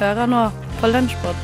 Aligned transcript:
Hører 0.00 0.30
nå 0.32 0.38
på 0.80 0.88
Lunsjpod. 0.88 1.40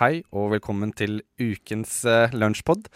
Hei 0.00 0.24
og 0.34 0.48
velkommen 0.56 0.90
til 0.98 1.20
ukens 1.38 2.00
uh, 2.02 2.34
lunsjpod. 2.34 2.90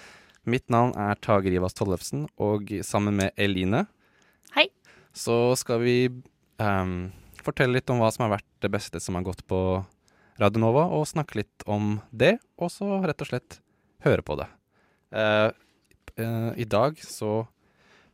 Mitt 0.50 0.66
navn 0.74 0.90
er 0.98 1.22
Tage 1.22 1.54
Rivas 1.54 1.78
Tollefsen, 1.78 2.26
og 2.34 2.74
sammen 2.82 3.14
med 3.22 3.30
Eline 3.38 3.84
Hei. 4.58 4.66
så 5.14 5.54
skal 5.54 5.84
vi 5.86 5.96
um, 6.58 7.12
fortelle 7.46 7.78
litt 7.78 7.94
om 7.94 8.02
hva 8.02 8.10
som 8.10 8.26
har 8.26 8.40
vært 8.40 8.50
det 8.66 8.74
beste 8.74 8.98
som 8.98 9.14
har 9.14 9.30
gått 9.30 9.46
på 9.46 9.84
Radio 10.42 10.66
Nova, 10.66 10.90
og 10.90 11.06
snakke 11.06 11.44
litt 11.44 11.70
om 11.70 12.00
det, 12.10 12.40
og 12.58 12.74
så 12.74 13.04
rett 13.06 13.22
og 13.22 13.30
slett 13.30 13.62
høre 14.02 14.26
på 14.26 14.42
det. 14.42 14.50
Uh, 15.14 15.52
uh, 16.18 16.56
I 16.58 16.66
dag 16.66 16.98
så 17.06 17.44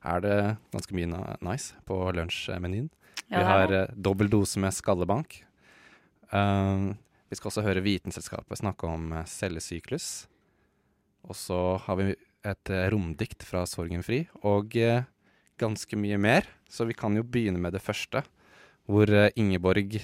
er 0.02 0.24
det 0.24 0.36
ganske 0.74 0.96
mye 0.96 1.22
nice 1.44 1.78
på 1.86 1.98
lunsjmenyen. 2.16 2.90
Ja, 3.28 3.38
vi 3.38 3.44
har 3.46 3.72
eh, 3.72 3.94
dobbel 3.94 4.30
dose 4.32 4.60
med 4.60 4.74
skallebank. 4.74 5.40
Uh, 6.32 6.92
vi 7.32 7.38
skal 7.38 7.48
også 7.48 7.64
høre 7.64 7.84
Vitenselskapet 7.84 8.60
snakke 8.60 8.88
om 8.88 9.12
eh, 9.16 9.28
cellesyklus. 9.28 10.26
Og 11.28 11.36
så 11.38 11.60
har 11.84 11.98
vi 12.00 12.10
et 12.12 12.72
eh, 12.72 12.88
romdikt 12.92 13.44
fra 13.46 13.62
Sorgen 13.68 14.02
fri, 14.04 14.24
og 14.42 14.74
uh, 14.76 15.04
ganske 15.60 15.96
mye 15.96 16.18
mer. 16.20 16.48
Så 16.68 16.88
vi 16.88 16.96
kan 16.96 17.16
jo 17.16 17.24
begynne 17.24 17.60
med 17.62 17.76
det 17.76 17.84
første, 17.84 18.24
hvor 18.90 19.06
Ingeborg 19.38 20.00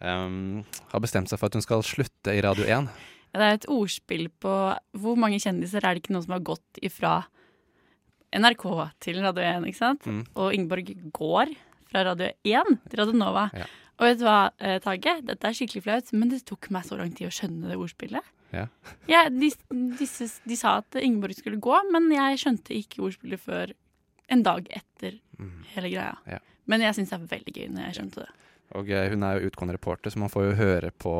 um, 0.00 0.62
har 0.88 1.02
bestemt 1.04 1.28
seg 1.28 1.36
for 1.36 1.50
at 1.50 1.58
hun 1.58 1.64
skal 1.66 1.82
slutte 1.84 2.32
i 2.32 2.40
Radio 2.46 2.64
1. 2.64 2.88
Det 3.34 3.44
er 3.44 3.58
et 3.58 3.66
ordspill 3.70 4.30
på 4.42 4.54
hvor 5.02 5.18
mange 5.20 5.38
kjendiser 5.42 5.84
er 5.84 5.94
det 5.94 6.02
ikke 6.02 6.14
noen 6.14 6.24
som 6.24 6.34
har 6.38 6.46
gått 6.46 6.80
ifra 6.82 7.12
NRK 8.36 8.64
til 9.02 9.20
Radio 9.24 9.42
1, 9.42 9.66
ikke 9.70 9.78
sant? 9.80 10.06
Mm. 10.06 10.22
Og 10.38 10.52
Ingeborg 10.54 10.90
går 11.16 11.54
fra 11.90 12.04
Radio 12.06 12.28
1 12.46 12.76
til 12.90 13.00
Radio 13.02 13.16
Nova. 13.18 13.48
Ja. 13.56 13.64
Og 14.00 14.06
vet 14.06 14.18
du 14.20 14.24
hva, 14.24 14.50
eh, 14.62 14.78
Tage? 14.80 15.16
Dette 15.26 15.44
er 15.48 15.56
skikkelig 15.56 15.82
flaut, 15.84 16.12
men 16.16 16.30
det 16.30 16.44
tok 16.48 16.70
meg 16.72 16.86
så 16.88 16.96
lang 16.96 17.10
tid 17.12 17.26
å 17.28 17.32
skjønne 17.34 17.68
det 17.68 17.76
ordspillet. 17.76 18.22
Ja. 18.54 18.66
Ja, 19.10 19.24
de, 19.28 19.50
disse, 19.98 20.30
de 20.48 20.56
sa 20.56 20.78
at 20.80 20.96
Ingeborg 21.02 21.36
skulle 21.36 21.60
gå, 21.62 21.74
men 21.92 22.08
jeg 22.14 22.38
skjønte 22.42 22.74
ikke 22.78 23.02
ordspillet 23.06 23.40
før 23.42 23.74
en 24.30 24.42
dag 24.46 24.66
etter 24.70 25.18
Mm. 25.40 25.62
hele 25.74 25.88
greia. 25.88 26.16
Ja. 26.28 26.38
Men 26.68 26.82
jeg 26.84 26.92
syns 26.94 27.08
det 27.10 27.16
er 27.16 27.28
veldig 27.30 27.52
gøy 27.56 27.68
når 27.72 27.82
jeg 27.86 27.94
skjønte 27.96 28.24
det. 28.26 28.32
Og 28.76 28.90
eh, 28.90 29.06
hun 29.10 29.22
er 29.24 29.38
jo 29.40 29.48
utgående 29.48 29.72
reporter, 29.74 30.10
så 30.12 30.18
man 30.20 30.28
får 30.28 30.44
jo 30.50 30.56
høre 30.58 30.90
på 30.92 31.14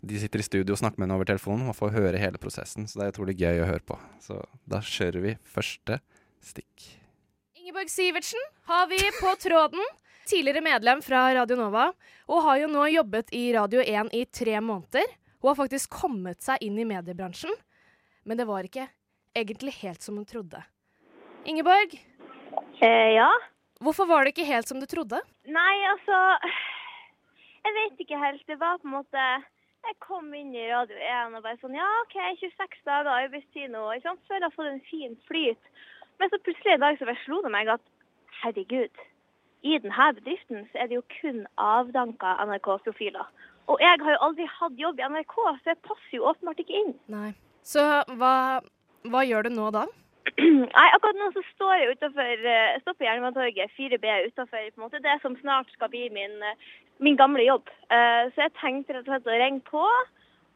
De 0.00 0.18
sitter 0.22 0.38
i 0.38 0.46
studio 0.46 0.74
og 0.76 0.78
snakker 0.78 0.98
med 1.00 1.08
henne 1.08 1.16
over 1.18 1.26
telefonen. 1.26 1.68
og 1.68 1.74
får 1.76 1.90
høre 1.96 2.18
hele 2.22 2.38
prosessen, 2.38 2.86
så 2.86 3.00
det 3.00 3.06
er 3.08 3.12
utrolig 3.16 3.36
gøy 3.40 3.62
å 3.64 3.66
høre 3.66 3.82
på. 3.84 3.98
Så 4.22 4.38
da 4.68 4.78
kjører 4.84 5.20
vi 5.24 5.32
første 5.42 5.98
stikk. 6.44 6.84
Ingeborg 7.58 7.90
Sivertsen 7.90 8.44
har 8.70 8.86
vi 8.88 8.98
på 9.18 9.32
tråden. 9.42 9.82
Tidligere 10.28 10.60
medlem 10.62 11.00
fra 11.02 11.24
Radio 11.34 11.56
Nova, 11.56 11.88
og 12.28 12.42
har 12.44 12.58
jo 12.60 12.68
nå 12.68 12.84
jobbet 12.92 13.30
i 13.32 13.46
Radio 13.56 13.80
1 13.80 14.10
i 14.12 14.24
tre 14.28 14.58
måneder. 14.60 15.06
Hun 15.40 15.48
har 15.50 15.56
faktisk 15.56 15.90
kommet 15.90 16.42
seg 16.44 16.60
inn 16.66 16.76
i 16.78 16.84
mediebransjen, 16.84 17.54
men 18.28 18.36
det 18.36 18.44
var 18.46 18.66
ikke 18.68 18.84
egentlig 19.34 19.72
helt 19.80 20.02
som 20.04 20.16
hun 20.20 20.26
trodde. 20.28 20.62
Ingeborg, 21.48 21.96
Eh, 22.82 23.14
ja. 23.16 23.28
hvorfor 23.80 24.06
var 24.06 24.24
det 24.24 24.32
ikke 24.34 24.46
helt 24.46 24.68
som 24.68 24.78
du 24.80 24.86
trodde? 24.86 25.18
Nei, 25.46 25.74
altså 25.90 26.18
Jeg 27.64 27.74
vet 27.76 28.00
ikke 28.04 28.18
helt. 28.18 28.42
Det 28.46 28.56
var 28.60 28.78
på 28.78 28.86
en 28.88 28.94
måte 28.98 29.24
Jeg 29.86 29.94
kom 30.04 30.32
inn 30.34 30.50
i 30.56 30.66
Radio 30.70 30.96
1 30.98 31.36
og 31.38 31.44
bare 31.44 31.58
sånn 31.60 31.76
Ja, 31.76 31.86
OK, 32.02 32.16
26 32.40 32.80
dager 32.88 33.10
arbeidstid 33.12 33.70
nå. 33.72 33.84
Ikke 33.94 34.08
sant? 34.08 34.24
Føler 34.26 34.44
jeg 34.44 34.50
har 34.50 34.56
fått 34.56 34.72
en 34.72 34.88
fin 34.88 35.14
flyt. 35.28 35.70
Men 36.18 36.32
så 36.32 36.40
plutselig 36.42 36.74
en 36.74 36.82
dag 36.84 36.98
så 36.98 37.08
bare 37.08 37.22
slo 37.24 37.42
det 37.44 37.52
meg 37.54 37.70
at 37.72 37.84
herregud, 38.42 39.04
i 39.66 39.78
denne 39.82 40.08
bedriften 40.18 40.66
så 40.70 40.82
er 40.82 40.90
det 40.90 40.98
jo 40.98 41.04
kun 41.18 41.44
avdanka 41.62 42.36
NRK-profiler. 42.46 43.30
Og 43.68 43.80
jeg 43.82 44.00
har 44.02 44.14
jo 44.14 44.24
aldri 44.28 44.46
hatt 44.48 44.80
jobb 44.80 45.00
i 45.00 45.06
NRK, 45.12 45.36
så 45.60 45.72
jeg 45.72 45.80
passer 45.86 46.18
jo 46.18 46.28
åpenbart 46.30 46.62
ikke 46.62 46.76
inn. 46.82 46.92
Nei. 47.12 47.32
Så 47.66 47.82
hva, 48.20 48.34
hva 49.12 49.24
gjør 49.26 49.48
du 49.48 49.56
nå 49.56 49.70
da? 49.74 49.84
Nei, 50.38 50.88
akkurat 50.94 51.18
nå 51.18 51.30
så 51.34 51.42
står 51.52 51.74
jeg 51.74 51.96
utenfor, 51.96 52.44
eh, 52.52 52.78
står 52.82 52.96
på 52.96 53.06
Jernbanetorget 53.06 53.74
4B 53.76 54.06
utenfor 54.28 54.60
på 54.70 54.78
en 54.78 54.84
måte, 54.84 55.02
det 55.04 55.16
som 55.22 55.36
snart 55.40 55.70
skal 55.74 55.90
bli 55.92 56.06
min, 56.14 56.36
eh, 56.42 56.68
min 56.98 57.16
gamle 57.16 57.44
jobb. 57.46 57.68
Eh, 57.90 58.30
Så 58.34 58.40
jeg 58.46 58.52
tenkte 58.60 58.92
rett 58.96 59.08
og 59.08 59.12
slett 59.14 59.26
å 59.30 59.38
ringe 59.42 59.60
på 59.70 59.84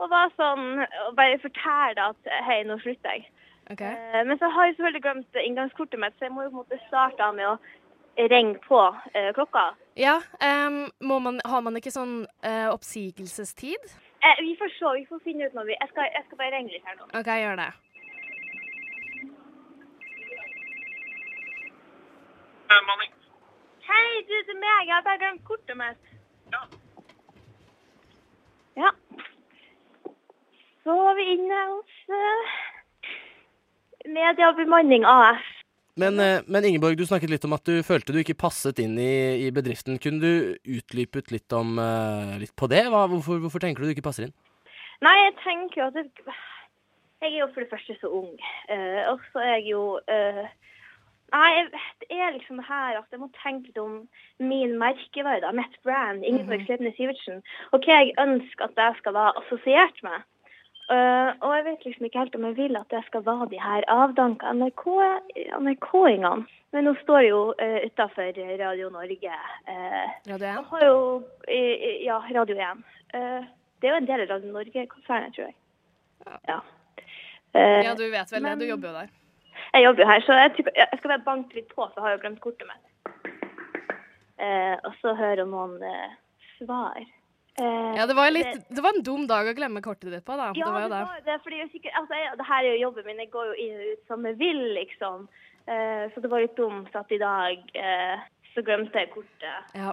og 0.03 0.11
var 0.11 0.33
sånn, 0.37 0.81
og 1.07 1.15
bare 1.17 1.39
fortelle 1.39 2.09
at 2.11 2.31
hei, 2.47 2.63
nå 2.67 2.79
slutter 2.83 3.11
jeg. 3.17 3.27
Okay. 3.71 3.93
Eh, 3.95 4.25
Men 4.27 4.39
så 4.39 4.49
har 4.51 4.67
jeg 4.67 4.77
selvfølgelig 4.77 5.03
glemt 5.03 5.37
inngangskortet 5.45 6.01
mitt, 6.01 6.17
så 6.19 6.25
jeg 6.27 6.33
må 6.35 6.43
jo 6.43 6.51
på 6.51 6.59
en 6.59 6.65
måte 6.65 6.81
starte 6.89 7.29
med 7.37 7.47
å 7.47 7.59
ringe 8.33 8.59
på 8.69 8.81
eh, 9.15 9.31
klokka. 9.37 9.69
Ja, 9.97 10.19
um, 10.41 10.89
må 11.01 11.19
man, 11.21 11.41
har 11.45 11.61
man 11.61 11.77
ikke 11.77 11.93
sånn 11.93 12.25
uh, 12.45 12.69
oppsigelsestid? 12.73 13.93
Eh, 14.25 14.41
Vi 14.43 14.57
får 14.57 14.71
se, 14.79 14.93
vi 14.99 15.07
får 15.07 15.21
finne 15.25 15.47
ut 15.47 15.55
når 15.55 15.65
vi 15.69 15.77
Jeg 15.81 15.89
skal, 15.93 16.05
jeg 16.15 16.25
skal 16.27 16.39
bare 16.39 16.53
ringe 16.57 16.73
litt 16.73 16.85
her 16.87 16.97
nå. 16.99 17.09
OK, 17.21 17.31
gjør 17.43 17.57
det. 17.61 17.71
Manning. 22.89 23.13
Hei, 23.89 24.07
du, 24.29 24.35
det 24.49 24.55
er 24.57 24.61
meg. 24.63 24.87
Jeg 24.89 24.95
har 24.97 25.05
bare 25.07 25.21
glemt 25.21 25.45
kortet 25.45 25.77
mitt. 25.77 26.12
Ja. 28.79 28.91
Så 30.83 30.95
var 30.99 31.17
vi 31.19 31.27
inne 31.35 31.65
hos 31.71 31.99
uh, 32.11 32.55
Media 34.13 34.53
Bemanning 34.57 35.05
AS. 35.07 35.51
Men, 35.95 36.21
eh, 36.21 36.41
men 36.47 36.65
Ingeborg, 36.65 36.97
du 36.97 37.05
snakket 37.07 37.31
litt 37.31 37.45
om 37.45 37.53
at 37.53 37.67
du 37.69 37.83
følte 37.85 38.15
du 38.15 38.23
ikke 38.23 38.39
passet 38.41 38.79
inn 38.81 38.95
i, 38.97 39.45
i 39.45 39.51
bedriften. 39.53 39.99
Kunne 40.01 40.25
du 40.25 40.71
utlypet 40.79 41.29
litt, 41.35 41.53
om, 41.53 41.77
uh, 41.77 42.33
litt 42.41 42.55
på 42.57 42.69
det? 42.73 42.87
Hva, 42.89 43.05
hvorfor, 43.13 43.43
hvorfor 43.45 43.61
tenker 43.61 43.85
du 43.85 43.91
du 43.91 43.93
ikke 43.93 44.07
passer 44.07 44.27
inn? 44.27 44.35
Nei, 45.05 45.13
jeg 45.19 45.37
tenker 45.43 45.91
at 45.91 45.99
jeg, 46.01 46.09
Jeg 47.23 47.35
er 47.35 47.39
jo 47.43 47.51
for 47.53 47.63
det 47.63 47.71
første 47.71 47.99
så 48.01 48.09
ung. 48.09 48.33
Uh, 48.73 49.13
og 49.13 49.21
så 49.35 49.45
er 49.45 49.53
jeg 49.59 49.69
jo 49.75 49.83
eh, 50.11 50.49
Nei, 51.33 51.65
det 52.03 52.09
er 52.13 52.35
liksom 52.35 52.59
her 52.67 52.99
at 52.99 53.09
jeg 53.15 53.21
må 53.23 53.29
tenke 53.43 53.71
litt 53.71 53.79
om 53.81 53.95
min 54.39 54.75
merkevare, 54.81 55.41
da, 55.41 55.53
mitt 55.57 55.79
brand, 55.87 56.25
Ingeborg 56.29 56.67
Slepne 56.67 56.93
Sivertsen, 56.97 57.41
og 57.73 57.87
hva 57.87 58.03
jeg 58.03 58.13
ønsker 58.21 58.67
at 58.69 58.77
jeg 58.77 58.99
skal 59.01 59.15
være 59.17 59.33
assosiert 59.41 60.03
med. 60.05 60.27
Uh, 60.93 61.31
og 61.41 61.55
jeg 61.57 61.65
vet 61.65 61.85
liksom 61.87 62.05
ikke 62.05 62.19
helt 62.19 62.35
om 62.37 62.45
jeg 62.51 62.57
vil 62.59 62.77
at 62.77 62.91
det 62.91 63.01
skal 63.07 63.23
være 63.25 63.47
de 63.53 63.61
her 63.63 63.85
avdanka 63.89 64.51
NRK- 64.53 65.55
NRK-ingene. 65.63 66.45
Men 66.73 66.85
nå 66.89 66.93
står 67.01 67.23
jeg 67.23 67.31
jo 67.31 67.41
uh, 67.55 67.79
utafor 67.87 68.33
Radio 68.61 68.91
Norge. 68.93 69.39
Uh, 69.69 70.09
Radio 70.29 70.47
1? 70.51 70.69
har 70.73 70.85
jo 70.85 70.99
eh, 71.49 71.57
eh, 71.57 72.05
Ja, 72.05 72.19
Radio 72.35 72.57
1. 72.57 72.85
Uh, 73.15 73.47
det 73.81 73.89
er 73.89 73.95
jo 73.95 74.01
en 74.03 74.11
del 74.11 74.25
av 74.27 74.35
Radio 74.35 74.53
Norge-konsernet, 74.53 75.33
tror 75.37 75.49
jeg. 75.49 75.57
Ja. 76.51 76.61
Eh, 77.55 77.81
Ja, 77.87 77.95
du 77.95 78.05
vet 78.11 78.33
vel 78.33 78.43
det. 78.51 78.59
Du 78.61 78.69
jobber 78.69 78.89
jo 78.89 78.95
der. 79.01 79.09
Jeg 79.73 79.85
jobber 79.87 80.05
jo 80.05 80.09
her, 80.11 80.25
så 80.27 80.37
jeg, 80.41 80.67
jeg 80.77 80.99
skal 80.99 81.13
bare 81.15 81.27
banke 81.27 81.57
litt 81.59 81.73
på, 81.75 81.87
har 81.97 82.11
jeg 82.13 82.19
jo 82.19 82.23
glemt 82.27 82.41
kortet 82.45 82.69
mitt. 82.69 82.85
Eh, 84.43 84.77
og 84.89 84.95
så 85.01 85.15
høre 85.19 85.45
noen 85.49 85.77
eh, 85.87 86.15
svar. 86.59 86.99
Eh, 87.61 87.93
Ja, 87.99 88.07
det 88.09 88.17
var, 88.17 88.31
litt, 88.33 88.65
det 88.73 88.83
var 88.85 88.97
en 88.97 89.05
dum 89.07 89.27
dag 89.31 89.49
å 89.51 89.55
glemme 89.57 89.83
kortet 89.85 90.11
ditt 90.13 90.25
på, 90.27 90.37
da. 90.41 90.51
ja, 90.57 90.65
det 90.67 90.73
var 90.75 90.87
jo 90.87 90.93
det. 90.93 91.01
var 91.13 91.25
det. 91.29 91.39
fordi 91.45 91.61
er 91.63 91.71
sikkert, 91.73 91.97
altså, 92.01 92.19
jeg, 92.19 92.37
det 92.41 92.49
her 92.49 92.65
er 92.65 92.71
jo 92.73 92.83
jobben 92.89 93.09
min, 93.11 93.23
jeg 93.23 93.31
går 93.35 93.51
jo 93.53 93.57
inn 93.67 93.77
og 93.79 93.91
ut 93.93 94.13
som 94.13 94.27
jeg 94.31 94.39
vil, 94.41 94.63
liksom. 94.79 95.27
Eh, 95.71 96.05
så 96.15 96.25
det 96.25 96.31
var 96.33 96.43
litt 96.43 96.57
dumt 96.59 96.97
at 96.99 97.13
i 97.15 97.21
dag 97.23 97.77
eh, 97.79 98.25
så 98.55 98.65
glemte 98.67 98.99
jeg 99.05 99.13
kortet, 99.15 99.77
Ja. 99.79 99.93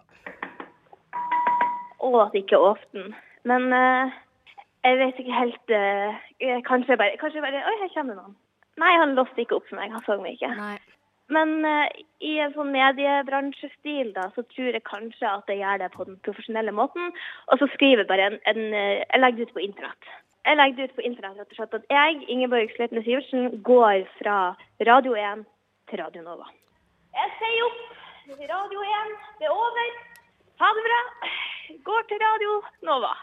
og 2.00 2.16
at 2.26 2.36
ikke 2.40 2.58
åpnet 2.58 2.96
den. 2.96 3.16
Men 3.48 3.70
eh, 3.76 4.18
jeg 4.88 4.98
vet 5.00 5.18
ikke 5.20 5.36
helt 5.36 5.72
Kanskje 6.68 6.94
jeg 6.94 7.00
bare, 7.02 7.18
kanskje 7.20 7.40
jeg 7.40 7.44
bare 7.44 7.64
Oi, 7.68 7.74
her 7.82 7.90
kommer 7.94 8.16
noen. 8.16 8.36
Nei, 8.80 8.94
han 9.02 9.18
låste 9.18 9.44
ikke 9.44 9.60
opp 9.60 9.68
for 9.70 9.80
meg. 9.80 9.92
Han 9.94 10.06
så 10.06 10.18
meg 10.22 10.38
ikke. 10.38 10.54
Nei. 10.56 10.78
Men 11.30 11.60
uh, 11.62 11.86
i 12.26 12.38
en 12.42 12.54
sånn 12.56 12.72
mediebransjestil 12.74 14.14
da, 14.16 14.30
så 14.34 14.44
tror 14.50 14.74
jeg 14.74 14.88
kanskje 14.88 15.30
at 15.30 15.52
jeg 15.52 15.62
gjør 15.62 15.84
det 15.84 15.92
på 15.94 16.08
den 16.08 16.18
profesjonelle 16.26 16.74
måten. 16.74 17.12
Og 17.52 17.62
så 17.62 17.70
skriver 17.76 18.04
jeg 18.04 18.10
bare 18.10 18.32
en, 18.32 18.40
en 18.50 18.64
uh, 18.74 19.04
Jeg 19.04 19.22
legger 19.22 19.44
det 19.44 19.50
ut 19.50 19.58
på 19.60 19.66
internett. 19.68 20.12
Jeg 20.48 20.58
legger 20.58 20.78
det 20.80 20.90
ut 20.90 20.98
på 20.98 21.06
internett 21.06 21.38
rett 21.38 21.54
og 21.54 21.60
slett 21.60 21.78
at 21.78 21.94
jeg, 21.94 22.24
Ingeborg 22.34 22.74
Sleipnes 22.74 23.06
Sivertsen, 23.06 23.60
går 23.68 24.08
fra 24.18 24.38
Radio 24.90 25.14
1 25.20 25.46
til 25.92 26.02
Radio 26.02 26.26
Nova. 26.26 26.48
Jeg 27.20 27.34
sier 27.38 27.66
opp 27.68 27.82
Radio 28.50 28.86
1. 28.88 29.18
Det 29.42 29.50
er 29.50 29.54
over. 29.54 29.98
Ha 30.64 30.72
det 30.78 30.86
bra. 30.88 31.02
Går 31.92 32.08
til 32.10 32.24
Radio 32.26 32.62
Nova. 32.90 33.14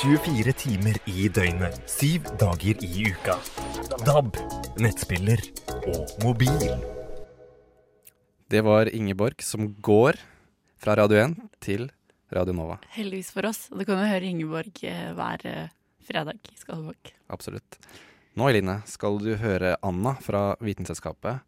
24 0.00 0.52
timer 0.56 0.96
i 1.12 1.26
døgnet, 1.28 1.74
7 1.84 2.30
dager 2.40 2.78
i 2.86 3.02
uka. 3.10 3.34
DAB, 4.06 4.38
nettspiller 4.80 5.42
og 5.92 6.14
mobil. 6.22 6.72
Det 8.48 8.62
var 8.64 8.88
Ingeborg 8.96 9.44
som 9.44 9.68
går 9.76 10.16
fra 10.80 10.96
Radio 10.96 11.20
1 11.26 11.36
til 11.60 11.90
Radio 12.32 12.56
Nova. 12.56 12.78
Heldigvis 12.96 13.28
for 13.36 13.50
oss. 13.50 13.66
Og 13.68 13.82
du 13.82 13.90
kan 13.90 14.00
jo 14.00 14.08
høre 14.08 14.32
Ingeborg 14.32 14.80
eh, 14.88 15.12
hver 15.20 15.44
eh, 15.44 15.70
fredag 16.08 16.48
i 16.48 16.56
Skalvåg. 16.56 17.12
Absolutt. 17.28 17.76
Nå 18.40 18.48
Eline, 18.48 18.80
skal 18.88 19.20
du 19.20 19.34
høre 19.36 19.76
Anna 19.84 20.16
fra 20.24 20.54
Vitenselskapet 20.64 21.44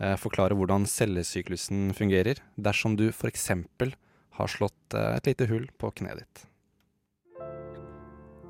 eh, 0.00 0.16
forklare 0.16 0.56
hvordan 0.56 0.88
cellesyklusen 0.88 1.90
fungerer 1.92 2.40
dersom 2.56 2.96
du 2.96 3.10
f.eks. 3.12 3.50
har 4.40 4.56
slått 4.56 5.02
et 5.04 5.34
lite 5.34 5.52
hull 5.52 5.68
på 5.76 5.92
kneet 6.00 6.24
ditt. 6.24 6.46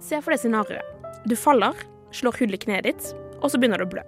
Se 0.01 0.21
for 0.25 0.33
deg 0.33 0.41
scenarioet. 0.41 0.97
Du 1.29 1.37
faller, 1.37 1.77
slår 2.17 2.39
hull 2.41 2.57
i 2.57 2.61
kneet 2.61 2.89
ditt, 2.89 3.11
og 3.41 3.53
så 3.53 3.61
begynner 3.61 3.83
du 3.83 3.87
å 3.87 3.93
blø. 3.93 4.05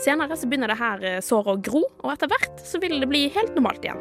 Senere 0.00 0.38
så 0.40 0.48
begynner 0.48 0.72
det 0.72 0.80
her 0.80 1.04
eh, 1.04 1.20
såret 1.24 1.52
å 1.52 1.60
gro, 1.60 1.82
og 2.00 2.14
etter 2.14 2.30
hvert 2.32 2.62
så 2.64 2.80
vil 2.80 2.96
det 3.02 3.10
bli 3.10 3.26
helt 3.34 3.52
normalt 3.56 3.84
igjen. 3.84 4.00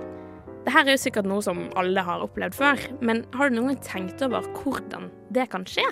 Det 0.64 0.72
her 0.72 0.86
er 0.86 0.96
jo 0.96 1.02
sikkert 1.04 1.28
noe 1.28 1.44
som 1.44 1.66
alle 1.80 2.04
har 2.06 2.24
opplevd 2.24 2.56
før, 2.56 2.82
men 3.04 3.24
har 3.36 3.50
du 3.50 3.58
noen 3.58 3.74
gang 3.74 3.84
tenkt 3.84 4.24
over 4.24 4.46
hvordan 4.62 5.10
det 5.34 5.50
kan 5.52 5.66
skje? 5.68 5.86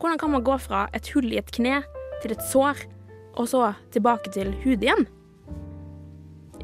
Hvordan 0.00 0.18
kan 0.18 0.32
man 0.34 0.44
gå 0.44 0.56
fra 0.64 0.86
et 0.96 1.10
hull 1.14 1.28
i 1.30 1.38
et 1.38 1.52
kne 1.54 1.82
til 2.24 2.34
et 2.34 2.44
sår, 2.50 2.80
og 3.38 3.50
så 3.52 3.66
tilbake 3.94 4.32
til 4.34 4.54
hud 4.64 4.82
igjen? 4.82 5.06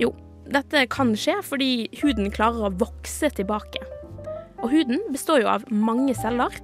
Jo, 0.00 0.10
dette 0.48 0.86
kan 0.92 1.14
skje 1.16 1.38
fordi 1.44 1.70
huden 2.00 2.32
klarer 2.34 2.66
å 2.66 2.74
vokse 2.80 3.30
tilbake. 3.36 3.84
Og 4.64 4.72
huden 4.72 5.04
består 5.12 5.44
jo 5.44 5.52
av 5.52 5.68
mange 5.70 6.16
celler, 6.18 6.56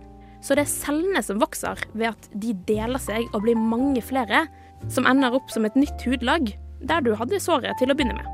så 0.42 0.56
det 0.58 0.64
er 0.64 0.72
cellene 0.72 1.22
som 1.22 1.40
vokser 1.42 1.78
ved 1.94 2.10
at 2.12 2.28
de 2.42 2.52
deler 2.66 3.00
seg 3.02 3.28
og 3.30 3.44
blir 3.44 3.58
mange 3.58 4.02
flere, 4.04 4.46
som 4.90 5.06
ender 5.06 5.34
opp 5.38 5.50
som 5.54 5.66
et 5.66 5.78
nytt 5.78 6.02
hudlag 6.08 6.54
der 6.82 7.04
du 7.06 7.12
hadde 7.14 7.38
såret 7.42 7.78
til 7.78 7.92
å 7.92 7.96
begynne 7.96 8.18
med. 8.18 8.30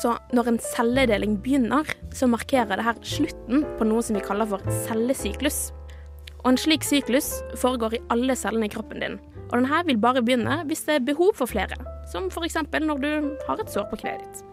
Så 0.00 0.16
når 0.34 0.48
en 0.48 0.60
celledeling 0.64 1.36
begynner, 1.44 1.86
så 2.16 2.26
markerer 2.30 2.80
det 2.80 2.86
her 2.86 2.98
slutten 3.06 3.66
på 3.78 3.86
noe 3.86 4.02
som 4.02 4.16
vi 4.16 4.24
kaller 4.24 4.48
for 4.48 4.64
cellesyklus. 4.88 5.68
Og 6.40 6.54
en 6.54 6.60
slik 6.60 6.86
syklus 6.86 7.34
foregår 7.60 7.98
i 7.98 8.04
alle 8.14 8.34
cellene 8.38 8.66
i 8.66 8.72
kroppen 8.72 9.04
din. 9.04 9.18
Og 9.50 9.58
denne 9.58 9.82
vil 9.86 10.00
bare 10.00 10.24
begynne 10.24 10.62
hvis 10.70 10.86
det 10.88 10.98
er 10.98 11.08
behov 11.12 11.34
for 11.38 11.50
flere, 11.50 11.78
som 12.10 12.30
f.eks. 12.32 12.62
når 12.80 13.02
du 13.04 13.10
har 13.46 13.60
et 13.60 13.70
sår 13.70 13.90
på 13.90 14.00
kneet 14.02 14.24
ditt. 14.24 14.49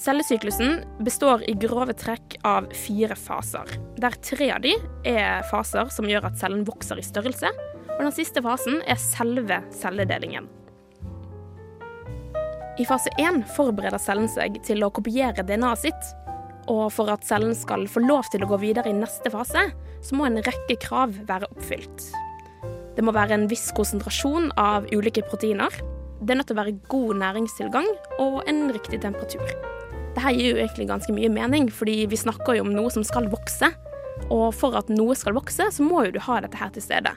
Cellesyklusen 0.00 0.78
består 1.04 1.42
i 1.50 1.52
grove 1.60 1.92
trekk 1.92 2.38
av 2.48 2.70
fire 2.72 3.12
faser, 3.20 3.68
der 4.00 4.14
tre 4.24 4.46
av 4.54 4.62
de 4.64 4.72
er 5.04 5.42
faser 5.50 5.90
som 5.92 6.06
gjør 6.08 6.30
at 6.30 6.38
cellen 6.40 6.62
vokser 6.64 6.96
i 6.96 7.04
størrelse, 7.04 7.50
og 7.98 8.00
den 8.00 8.14
siste 8.16 8.40
fasen 8.40 8.78
er 8.88 8.96
selve 8.96 9.58
celledelingen. 9.76 10.46
I 12.80 12.86
fase 12.88 13.12
1 13.20 13.42
forbereder 13.58 14.00
cellen 14.00 14.30
seg 14.32 14.56
til 14.64 14.80
å 14.86 14.88
kopiere 14.96 15.44
DNA-et 15.44 15.82
sitt. 15.82 16.08
Og 16.72 16.86
for 16.94 17.10
at 17.12 17.26
cellen 17.28 17.52
skal 17.58 17.84
få 17.90 18.00
lov 18.00 18.30
til 18.32 18.46
å 18.46 18.48
gå 18.48 18.56
videre 18.62 18.88
i 18.88 18.96
neste 18.96 19.28
fase, 19.34 19.66
så 20.00 20.16
må 20.16 20.30
en 20.30 20.40
rekke 20.46 20.78
krav 20.80 21.12
være 21.28 21.50
oppfylt. 21.50 22.06
Det 22.96 23.04
må 23.04 23.12
være 23.12 23.36
en 23.36 23.44
viss 23.52 23.68
konsentrasjon 23.76 24.48
av 24.56 24.88
ulike 24.94 25.26
proteiner. 25.28 25.76
Det 26.22 26.32
er 26.32 26.40
nødt 26.40 26.48
til 26.48 26.56
å 26.56 26.62
være 26.62 26.78
god 26.88 27.20
næringstilgang 27.20 27.92
og 28.22 28.40
en 28.48 28.64
riktig 28.72 29.02
temperatur. 29.04 29.52
Dette 30.14 30.34
gir 30.34 30.54
jo 30.54 30.58
egentlig 30.58 30.88
ganske 30.90 31.14
mye 31.14 31.30
mening, 31.32 31.68
fordi 31.72 32.04
vi 32.10 32.18
snakker 32.18 32.58
jo 32.58 32.66
om 32.66 32.72
noe 32.74 32.90
som 32.92 33.04
skal 33.06 33.30
vokse. 33.30 33.70
Og 34.28 34.48
for 34.54 34.76
at 34.78 34.90
noe 34.92 35.14
skal 35.16 35.36
vokse, 35.36 35.70
så 35.72 35.86
må 35.86 36.04
jo 36.06 36.16
du 36.16 36.22
ha 36.26 36.40
dette 36.42 36.58
her 36.58 36.72
til 36.74 36.84
stede. 36.84 37.14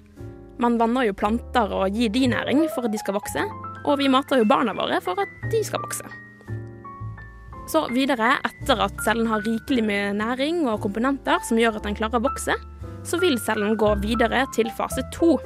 Man 0.61 0.77
vanner 0.79 1.07
jo 1.07 1.15
planter 1.17 1.71
og 1.73 1.95
gir 1.97 2.11
de 2.13 2.27
næring 2.29 2.67
for 2.75 2.85
at 2.85 2.93
de 2.93 3.01
skal 3.01 3.17
vokse, 3.17 3.41
og 3.83 3.97
vi 3.99 4.11
mater 4.11 4.39
jo 4.39 4.47
barna 4.47 4.75
våre 4.77 5.01
for 5.03 5.17
at 5.19 5.31
de 5.51 5.63
skal 5.65 5.81
vokse. 5.83 6.05
Så 7.67 7.85
videre, 7.95 8.35
etter 8.43 8.81
at 8.85 9.01
cellen 9.05 9.27
har 9.31 9.43
rikelig 9.45 9.83
med 9.87 10.19
næring 10.19 10.65
og 10.67 10.81
komponenter 10.83 11.39
som 11.47 11.59
gjør 11.59 11.79
at 11.79 11.87
den 11.87 11.97
klarer 11.97 12.19
å 12.19 12.27
vokse, 12.27 12.55
så 13.03 13.19
vil 13.19 13.39
cellen 13.41 13.77
gå 13.79 13.93
videre 14.03 14.43
til 14.55 14.69
fase 14.77 15.03
to. 15.15 15.37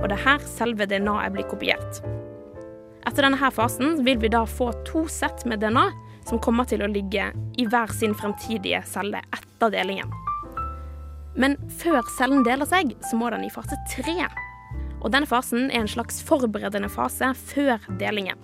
Og 0.00 0.04
det 0.08 0.16
er 0.18 0.26
her 0.26 0.44
selve 0.48 0.86
DNA-et 0.88 1.34
blir 1.34 1.48
kopiert. 1.48 2.02
Etter 3.04 3.26
denne 3.26 3.50
fasen 3.52 4.00
vil 4.04 4.20
vi 4.20 4.32
da 4.32 4.44
få 4.48 4.70
to 4.88 5.04
sett 5.12 5.44
med 5.48 5.60
DNA 5.64 5.90
som 6.28 6.40
kommer 6.42 6.68
til 6.68 6.84
å 6.84 6.90
ligge 6.90 7.30
i 7.60 7.66
hver 7.68 7.92
sin 7.92 8.14
fremtidige 8.16 8.82
celle 8.88 9.22
etter 9.34 9.72
delingen. 9.74 10.10
Men 11.34 11.56
før 11.80 12.02
cellen 12.16 12.44
deler 12.46 12.68
seg, 12.68 12.94
så 13.02 13.18
må 13.18 13.30
den 13.34 13.46
i 13.46 13.52
fase 13.52 13.78
tre. 13.90 14.28
Og 15.02 15.10
denne 15.12 15.28
fasen 15.28 15.66
er 15.70 15.82
en 15.82 15.90
slags 15.90 16.22
forberedende 16.24 16.88
fase 16.92 17.32
før 17.36 17.82
delingen. 18.00 18.38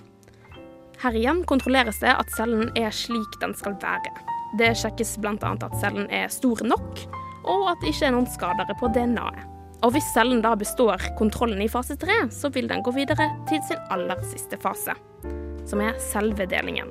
Her 1.01 1.17
igjen 1.17 1.45
kontrolleres 1.49 2.03
det 2.03 2.13
at 2.13 2.33
cellen 2.37 2.69
er 2.77 2.93
slik 2.93 3.39
den 3.41 3.55
skal 3.57 3.79
være. 3.81 4.13
Det 4.59 4.75
sjekkes 4.77 5.15
bl.a. 5.23 5.37
at 5.39 5.79
cellen 5.81 6.11
er 6.13 6.29
stor 6.33 6.61
nok, 6.67 7.05
og 7.49 7.71
at 7.71 7.81
det 7.81 7.95
ikke 7.95 8.11
er 8.11 8.17
noen 8.17 8.29
skadere 8.29 8.77
på 8.77 8.91
DNA-et. 8.93 9.47
Og 9.81 9.95
hvis 9.95 10.11
cellen 10.13 10.43
da 10.45 10.53
består 10.61 11.01
kontrollen 11.17 11.63
i 11.65 11.71
fase 11.73 11.97
tre, 11.97 12.27
så 12.29 12.51
vil 12.53 12.69
den 12.69 12.83
gå 12.85 12.93
videre 12.93 13.31
til 13.49 13.63
sin 13.65 13.81
aller 13.89 14.21
siste 14.29 14.59
fase, 14.61 14.93
som 15.65 15.81
er 15.81 15.97
selve 16.11 16.45
delingen. 16.51 16.91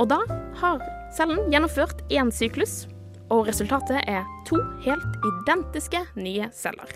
Og 0.00 0.08
da 0.08 0.22
har 0.62 0.80
cellen 1.12 1.50
gjennomført 1.52 2.00
én 2.08 2.30
syklus, 2.32 2.86
og 3.30 3.44
resultatet 3.50 4.00
er 4.08 4.24
to 4.48 4.56
helt 4.86 5.26
identiske 5.28 6.00
nye 6.16 6.48
celler. 6.56 6.94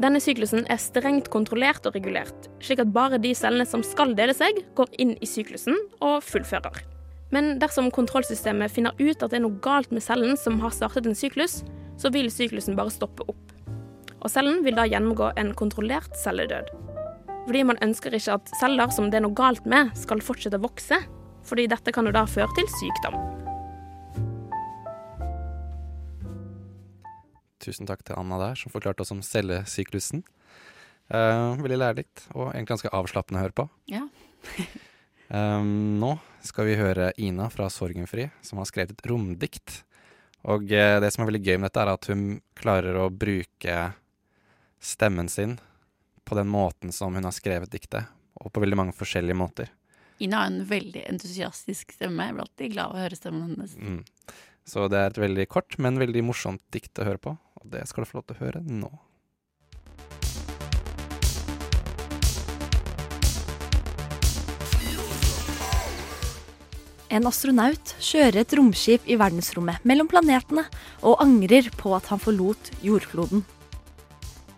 Denne 0.00 0.22
syklusen 0.24 0.64
er 0.72 0.80
strengt 0.80 1.28
kontrollert 1.30 1.84
og 1.86 1.94
regulert, 1.98 2.48
slik 2.64 2.80
at 2.80 2.94
bare 2.94 3.20
de 3.20 3.34
cellene 3.36 3.68
som 3.68 3.84
skal 3.84 4.16
dele 4.16 4.32
seg, 4.34 4.62
går 4.78 4.96
inn 5.02 5.12
i 5.20 5.28
syklusen 5.28 5.76
og 6.00 6.24
fullfører. 6.24 6.80
Men 7.32 7.58
dersom 7.60 7.92
kontrollsystemet 7.92 8.72
finner 8.72 8.96
ut 8.96 9.20
at 9.20 9.28
det 9.30 9.38
er 9.38 9.44
noe 9.44 9.60
galt 9.64 9.92
med 9.92 10.04
cellen 10.04 10.38
som 10.40 10.58
har 10.64 10.72
startet 10.72 11.06
en 11.08 11.16
syklus, 11.16 11.60
så 12.00 12.08
vil 12.12 12.32
syklusen 12.32 12.76
bare 12.76 12.92
stoppe 12.92 13.28
opp. 13.28 13.52
Og 14.22 14.30
cellen 14.32 14.62
vil 14.64 14.76
da 14.78 14.88
gjennomgå 14.88 15.34
en 15.36 15.52
kontrollert 15.58 16.16
celledød. 16.16 16.72
Fordi 17.44 17.64
man 17.68 17.80
ønsker 17.84 18.14
ikke 18.16 18.38
at 18.38 18.52
celler 18.56 18.92
som 18.94 19.10
det 19.12 19.20
er 19.20 19.26
noe 19.26 19.36
galt 19.36 19.66
med, 19.68 19.92
skal 19.98 20.24
fortsette 20.24 20.60
å 20.60 20.64
vokse, 20.64 21.00
fordi 21.46 21.68
dette 21.70 21.94
kan 21.94 22.06
jo 22.06 22.14
da 22.14 22.24
føre 22.28 22.50
til 22.56 22.68
sykdom. 22.78 23.16
Tusen 27.62 27.86
takk 27.86 28.02
til 28.06 28.18
Anna 28.18 28.40
der, 28.40 28.58
som 28.58 28.72
forklarte 28.74 29.04
oss 29.04 29.12
om 29.14 29.22
cellesyklusen. 29.22 30.24
Uh, 31.12 31.58
veldig 31.60 31.78
lærerikt, 31.78 32.26
og 32.34 32.50
egentlig 32.50 32.72
ganske 32.72 32.92
avslappende 32.96 33.38
å 33.40 33.44
høre 33.44 33.56
på. 33.58 33.66
Ja. 33.92 34.02
Um, 35.28 35.98
nå 36.02 36.16
skal 36.42 36.66
vi 36.70 36.78
høre 36.80 37.12
Ina 37.22 37.48
fra 37.52 37.68
Sorgenfri, 37.70 38.30
som 38.42 38.58
har 38.58 38.70
skrevet 38.70 38.96
et 38.96 39.10
romdikt. 39.10 39.82
Og 40.48 40.66
uh, 40.72 40.96
det 41.02 41.12
som 41.14 41.22
er 41.22 41.30
veldig 41.30 41.42
gøy 41.44 41.60
med 41.60 41.68
dette, 41.68 41.84
er 41.84 41.92
at 41.92 42.10
hun 42.10 42.24
klarer 42.58 42.98
å 42.98 43.10
bruke 43.12 43.76
stemmen 44.82 45.30
sin 45.30 45.58
på 46.26 46.38
den 46.38 46.50
måten 46.50 46.94
som 46.94 47.14
hun 47.14 47.28
har 47.28 47.34
skrevet 47.36 47.70
diktet, 47.70 48.08
og 48.40 48.50
på 48.50 48.62
veldig 48.62 48.78
mange 48.78 48.96
forskjellige 48.96 49.38
måter. 49.38 49.70
Ina 50.22 50.38
har 50.38 50.50
en 50.52 50.64
veldig 50.68 51.02
entusiastisk 51.10 51.96
stemme. 51.96 52.28
Jeg 52.28 52.36
blir 52.36 52.44
alltid 52.44 52.74
glad 52.76 52.92
av 52.92 52.94
å 52.94 53.02
høre 53.02 53.16
stemmen 53.18 53.48
hennes. 53.48 53.72
Mm. 53.74 54.02
Så 54.62 54.84
det 54.86 55.00
er 55.00 55.08
et 55.10 55.18
veldig 55.18 55.46
kort, 55.50 55.74
men 55.82 55.98
veldig 55.98 56.22
morsomt 56.28 56.62
dikt 56.74 57.00
å 57.02 57.06
høre 57.08 57.18
på, 57.18 57.32
og 57.34 57.72
det 57.72 57.82
skal 57.90 58.04
du 58.04 58.10
få 58.10 58.20
lov 58.20 58.28
til 58.28 58.38
å 58.38 58.44
høre 58.44 58.62
nå. 58.62 58.92
En 67.12 67.26
astronaut 67.28 67.90
kjører 68.00 68.38
et 68.40 68.54
romskip 68.56 69.10
i 69.10 69.18
verdensrommet 69.20 69.82
mellom 69.84 70.06
planetene 70.08 70.62
og 71.02 71.18
angrer 71.20 71.66
på 71.76 71.92
at 71.98 72.06
han 72.08 72.22
forlot 72.22 72.70
jordkloden. 72.86 73.42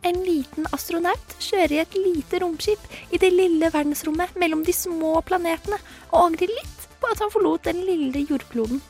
En 0.04 0.18
liten 0.20 0.66
astronaut 0.76 1.36
kjører 1.40 1.72
i 1.72 1.78
et 1.80 1.94
lite 1.96 2.40
romskip 2.42 2.82
i 3.08 3.20
det 3.20 3.30
lille 3.32 3.70
verdensrommet 3.72 4.34
mellom 4.40 4.60
de 4.66 4.74
små 4.76 5.14
planetene 5.24 5.78
og 6.10 6.26
angrer 6.26 6.52
litt 6.52 6.82
på 7.00 7.08
at 7.08 7.22
han 7.24 7.32
forlot 7.32 7.64
den 7.64 7.80
lille 7.88 8.26
jordkloden. 8.28 8.82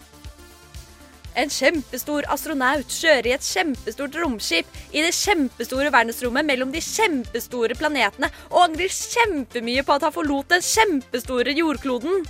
En 1.38 1.50
kjempestor 1.50 2.26
astronaut 2.30 2.90
kjører 2.90 3.28
i 3.30 3.34
et 3.36 3.46
kjempestort 3.46 4.18
romskip 4.18 4.76
i 4.90 5.02
det 5.06 5.14
kjempestore 5.14 5.90
verdensrommet 5.94 6.46
mellom 6.50 6.74
de 6.74 6.82
kjempestore 6.82 7.78
planetene 7.78 8.30
og 8.50 8.64
angrer 8.68 8.90
kjempemye 8.90 9.86
på 9.86 9.94
at 9.94 10.06
han 10.08 10.14
forlot 10.14 10.50
den 10.50 10.66
kjempestore 10.66 11.54
jordkloden. 11.54 12.26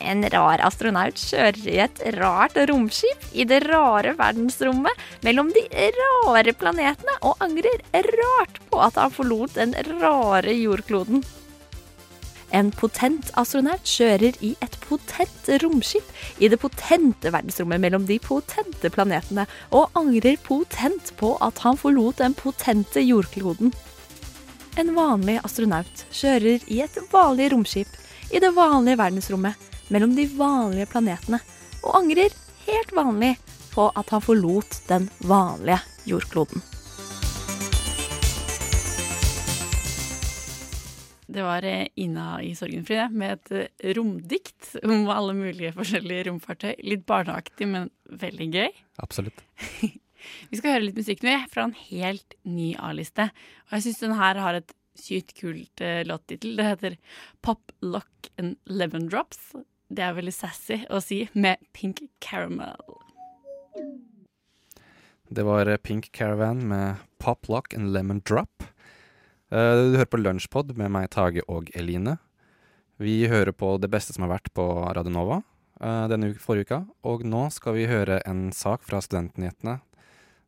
En 0.00 0.24
rar 0.32 0.62
astronaut 0.64 1.18
kjører 1.18 1.68
i 1.68 1.76
et 1.84 2.00
rart 2.16 2.56
romskip 2.70 3.26
i 3.32 3.44
det 3.48 3.60
rare 3.66 4.14
verdensrommet 4.18 5.04
mellom 5.26 5.52
de 5.52 5.66
rare 5.98 6.54
planetene 6.56 7.18
og 7.20 7.36
angrer 7.44 7.84
rart 7.92 8.58
på 8.70 8.80
at 8.80 8.96
han 9.00 9.12
forlot 9.12 9.58
den 9.60 9.76
rare 10.00 10.56
jordkloden. 10.56 11.22
En 12.52 12.68
potent 12.76 13.30
astronaut 13.40 13.84
kjører 13.88 14.36
i 14.44 14.50
et 14.64 14.74
potent 14.84 15.48
romskip 15.62 16.04
i 16.36 16.50
det 16.52 16.58
potente 16.60 17.32
verdensrommet 17.32 17.80
mellom 17.80 18.04
de 18.08 18.18
potente 18.20 18.90
planetene, 18.92 19.46
og 19.72 19.88
angrer 19.96 20.36
potent 20.44 21.14
på 21.16 21.32
at 21.40 21.62
han 21.64 21.80
forlot 21.80 22.20
den 22.20 22.36
potente 22.36 23.00
jordkloden. 23.00 23.72
En 24.76 24.94
vanlig 24.96 25.38
astronaut 25.44 26.04
kjører 26.12 26.64
i 26.68 26.82
et 26.84 26.96
vanlig 27.12 27.50
romskip 27.52 27.88
i 28.32 28.40
det 28.40 28.52
vanlige 28.56 29.00
verdensrommet 29.00 29.71
mellom 29.92 30.16
de 30.16 30.26
vanlige 30.38 30.88
planetene, 30.92 31.40
og 31.82 31.96
angrer 32.00 32.32
helt 32.66 32.92
vanlig 32.96 33.34
på 33.72 33.88
at 33.98 34.12
han 34.12 34.24
forlot 34.24 34.82
den 34.88 35.08
vanlige 35.28 35.80
jordkloden. 36.08 36.62
Det 41.32 41.44
var 41.44 41.64
eh, 41.64 41.86
Ina 41.96 42.42
i 42.44 42.52
Sorgenfri 42.56 42.98
det, 42.98 43.08
med 43.16 43.38
et 43.38 43.52
eh, 43.56 43.92
romdikt 43.96 44.74
om 44.84 45.08
alle 45.08 45.32
mulige 45.36 45.72
forskjellige 45.76 46.26
romfartøy. 46.28 46.74
Litt 46.84 47.06
barneaktig, 47.08 47.68
men 47.72 47.88
veldig 48.20 48.48
gøy. 48.52 48.68
Absolutt. 49.00 49.40
Vi 50.50 50.60
skal 50.60 50.76
høre 50.76 50.86
litt 50.90 51.00
musikk 51.00 51.24
nå, 51.24 51.38
fra 51.52 51.66
en 51.68 51.76
helt 51.88 52.36
ny 52.44 52.74
A-liste. 52.76 53.30
Og 53.68 53.78
jeg 53.78 53.86
syns 53.86 54.04
den 54.04 54.16
her 54.20 54.40
har 54.44 54.60
et 54.60 54.76
sykt 54.98 55.32
kult 55.38 55.82
uh, 55.82 56.02
låttittel. 56.04 56.52
Det 56.58 56.68
heter 56.68 56.98
Pop 57.40 57.72
Lock 57.80 58.28
and 58.36 58.58
Lemon 58.68 59.08
Drops. 59.08 59.54
Det 59.92 60.00
er 60.00 60.14
veldig 60.16 60.32
sassy 60.32 60.78
å 60.88 61.02
si, 61.04 61.26
med 61.36 61.60
Pink 61.76 61.98
Caramel. 62.24 62.80
Det 65.28 65.44
var 65.44 65.68
eh, 65.68 65.76
Pink 65.76 66.08
Caravan 66.16 66.62
med 66.68 67.02
Pop 67.20 67.48
Lock 67.52 67.74
and 67.76 67.92
Lemon 67.92 68.22
Drop. 68.24 68.64
Eh, 69.52 69.74
Du 69.92 69.98
hører 69.98 70.08
på 70.08 70.20
Lunsjpod 70.20 70.72
med 70.80 70.94
meg, 70.94 71.10
Tage 71.12 71.44
og 71.44 71.68
Eline. 71.76 72.16
Vi 72.96 73.26
hører 73.28 73.52
på 73.52 73.74
det 73.82 73.90
beste 73.92 74.16
som 74.16 74.24
har 74.24 74.32
vært 74.38 74.48
på 74.56 74.64
Radionova 74.96 75.42
eh, 75.80 76.08
denne 76.08 76.32
forrige 76.40 76.70
uka. 76.70 76.80
Og 77.04 77.26
nå 77.28 77.44
skal 77.52 77.76
vi 77.76 77.88
høre 77.90 78.22
en 78.24 78.48
sak 78.56 78.88
fra 78.88 79.02
Studentnyhetene 79.04 79.80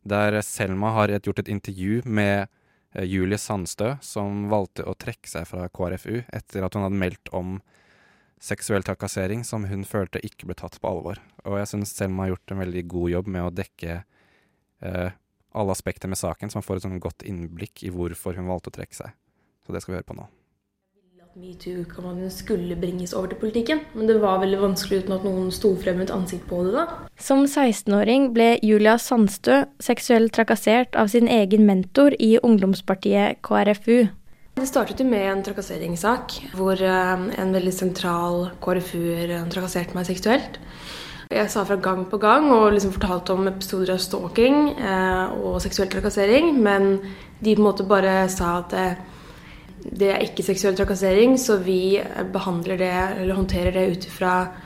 der 0.05 0.37
Selma 0.45 0.91
har 0.93 1.13
gjort 1.17 1.41
et 1.41 1.49
intervju 1.49 2.03
med 2.05 2.45
Julie 3.09 3.39
Sandstø, 3.41 3.95
som 4.05 4.45
valgte 4.51 4.85
å 4.85 4.93
trekke 4.93 5.25
seg 5.29 5.47
fra 5.49 5.65
KrFU 5.69 6.19
etter 6.29 6.65
at 6.65 6.77
hun 6.77 6.85
hadde 6.85 7.01
meldt 7.01 7.31
om 7.33 7.57
seksuell 8.41 8.85
trakassering 8.85 9.43
som 9.47 9.65
hun 9.69 9.85
følte 9.87 10.21
ikke 10.25 10.49
ble 10.49 10.57
tatt 10.59 10.77
på 10.81 10.91
alvor. 10.91 11.21
Og 11.45 11.59
jeg 11.61 11.71
syns 11.71 11.95
Selma 11.95 12.25
har 12.25 12.35
gjort 12.35 12.55
en 12.55 12.63
veldig 12.63 12.85
god 12.91 13.13
jobb 13.15 13.29
med 13.35 13.47
å 13.47 13.53
dekke 13.55 13.99
eh, 14.01 15.11
alle 15.55 15.75
aspekter 15.75 16.11
med 16.11 16.19
saken, 16.19 16.51
så 16.51 16.59
man 16.59 16.67
får 16.67 16.81
et 16.81 16.87
sånn 16.87 17.03
godt 17.03 17.27
innblikk 17.27 17.85
i 17.87 17.93
hvorfor 17.93 18.35
hun 18.39 18.49
valgte 18.51 18.73
å 18.73 18.79
trekke 18.79 18.97
seg. 18.97 19.13
Så 19.65 19.73
det 19.73 19.81
skal 19.81 19.95
vi 19.95 20.01
høre 20.01 20.09
på 20.11 20.17
nå. 20.17 20.27
Metoo-kampanjen 21.35 22.29
skulle 22.31 22.77
bringes 22.79 23.11
over 23.11 23.33
til 23.33 23.39
politikken, 23.41 23.81
men 23.91 24.07
det 24.07 24.21
var 24.21 24.37
veldig 24.39 24.59
vanskelig 24.61 25.01
uten 25.03 25.15
at 25.17 25.25
noen 25.27 25.49
sto 25.51 25.73
frem 25.75 25.97
med 25.99 26.07
et 26.07 26.13
ansikt 26.15 26.45
på 26.47 26.61
det. 26.63 26.71
da. 26.77 26.85
Som 27.19 27.43
16-åring 27.43 28.29
ble 28.31 28.53
Julia 28.63 28.93
Sandstø 28.95 29.65
seksuelt 29.83 30.31
trakassert 30.37 30.95
av 30.95 31.11
sin 31.11 31.27
egen 31.27 31.67
mentor 31.67 32.15
i 32.23 32.37
ungdomspartiet 32.39 33.41
KrFU. 33.43 34.07
Det 34.55 34.63
startet 34.69 35.01
jo 35.03 35.05
med 35.09 35.25
en 35.27 35.41
trakasseringssak 35.43 36.37
hvor 36.55 36.79
eh, 36.79 37.23
en 37.41 37.49
veldig 37.51 37.73
sentral 37.75 38.45
KrFU-er 38.63 39.33
trakasserte 39.51 39.97
meg 39.97 40.07
seksuelt. 40.07 40.61
Jeg 41.27 41.49
sa 41.51 41.65
fra 41.67 41.75
gang 41.75 42.05
på 42.07 42.19
gang 42.21 42.47
og 42.53 42.69
liksom 42.71 42.93
fortalte 42.95 43.33
om 43.35 43.49
episoder 43.49 43.95
av 43.97 43.99
stalking 43.99 44.69
eh, 44.77 45.33
og 45.41 45.59
seksuell 45.63 45.89
trakassering, 45.91 46.53
men 46.55 47.01
de 47.41 47.51
på 47.51 47.59
en 47.59 47.67
måte 47.67 47.87
bare 47.89 48.13
sa 48.31 48.61
at 48.61 48.77
eh, 48.79 49.01
det 49.85 50.13
er 50.13 50.23
ikke 50.23 50.45
seksuell 50.47 50.77
trakassering, 50.79 51.35
så 51.35 51.59
vi 51.59 51.97
behandler 52.33 52.79
det, 52.79 52.93
eller 53.19 53.35
håndterer 53.35 53.75
det 53.75 53.89
ut 53.91 54.07
ifra 54.07 54.37
eh, 54.45 54.64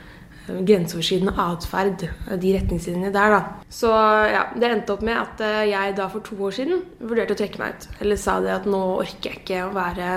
grenseoverskridende 0.66 1.34
atferd, 1.40 2.04
de 2.42 2.52
retningslinjene 2.56 3.12
der, 3.14 3.34
da. 3.36 3.40
Så 3.72 3.90
ja, 3.90 4.44
det 4.56 4.70
endte 4.70 4.94
opp 4.94 5.04
med 5.06 5.18
at 5.18 5.42
eh, 5.44 5.70
jeg 5.70 5.96
da 5.98 6.08
for 6.12 6.24
to 6.26 6.38
år 6.48 6.56
siden 6.56 6.84
vurderte 7.00 7.36
å 7.36 7.40
trekke 7.40 7.62
meg 7.62 7.76
ut. 7.76 7.88
Eller 8.00 8.20
sa 8.20 8.38
det 8.44 8.52
at 8.54 8.68
nå 8.70 8.80
orker 8.98 9.30
jeg 9.30 9.42
ikke 9.42 9.64
å 9.66 9.74
være 9.76 10.12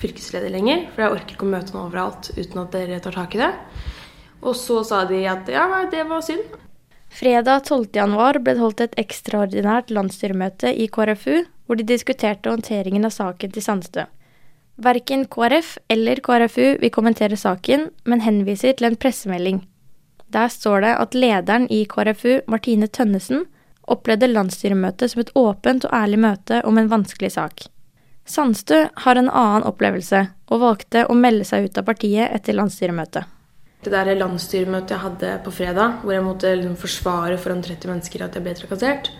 fylkesleder 0.00 0.52
lenger, 0.52 0.86
for 0.92 1.04
jeg 1.04 1.16
orker 1.16 1.36
ikke 1.36 1.48
å 1.48 1.54
møte 1.54 1.74
noen 1.74 1.88
overalt 1.88 2.30
uten 2.36 2.62
at 2.62 2.74
dere 2.76 3.00
tar 3.04 3.16
tak 3.16 3.36
i 3.36 3.42
det. 3.42 3.52
Og 4.44 4.56
så 4.58 4.82
sa 4.86 5.04
de 5.08 5.22
at 5.28 5.48
ja, 5.50 5.66
det 5.90 6.04
var 6.08 6.24
synd. 6.24 6.44
Fredag 7.16 7.64
12. 7.70 7.86
januar 7.96 8.36
ble 8.42 8.56
det 8.56 8.60
holdt 8.60 8.82
et 8.84 8.98
ekstraordinært 9.00 9.92
landsstyremøte 9.94 10.74
i 10.74 10.88
KrFU, 10.92 11.46
hvor 11.66 11.78
de 11.78 11.86
diskuterte 11.86 12.52
håndteringen 12.52 13.08
av 13.08 13.14
saken 13.14 13.54
til 13.54 13.64
Sandstø. 13.64 14.04
Verken 14.76 15.24
KrF 15.32 15.78
eller 15.88 16.20
KrFU 16.20 16.76
vil 16.82 16.92
kommentere 16.92 17.38
saken, 17.40 17.88
men 18.04 18.20
henviser 18.20 18.76
til 18.76 18.90
en 18.90 18.98
pressemelding. 19.00 19.62
Der 20.34 20.48
står 20.50 20.82
det 20.82 20.94
at 20.98 21.14
lederen 21.14 21.68
i 21.70 21.84
KrFU, 21.88 22.40
Martine 22.50 22.88
Tønnesen, 22.88 23.46
opplevde 23.86 24.28
landsstyremøtet 24.32 25.12
som 25.12 25.22
et 25.22 25.30
åpent 25.38 25.86
og 25.86 25.94
ærlig 25.94 26.18
møte 26.24 26.60
om 26.66 26.78
en 26.78 26.90
vanskelig 26.90 27.32
sak. 27.36 27.68
Sandstø 28.26 28.88
har 29.04 29.18
en 29.18 29.30
annen 29.30 29.66
opplevelse, 29.68 30.24
og 30.50 30.62
valgte 30.62 31.04
å 31.06 31.14
melde 31.14 31.46
seg 31.46 31.68
ut 31.68 31.78
av 31.78 31.86
partiet 31.86 32.32
etter 32.34 32.56
landsstyremøtet. 32.58 33.32
Det 33.86 33.92
der 33.92 34.16
landsstyremøtet 34.18 34.96
jeg 34.96 35.04
hadde 35.04 35.32
på 35.44 35.52
fredag, 35.54 36.00
hvor 36.02 36.14
jeg 36.16 36.24
måtte 36.26 36.54
liksom 36.58 36.78
forsvare 36.80 37.38
foran 37.38 37.62
30 37.62 37.92
mennesker 37.92 38.24
at 38.26 38.34
jeg 38.34 38.42
ble 38.42 38.54
trakassert, 38.58 39.12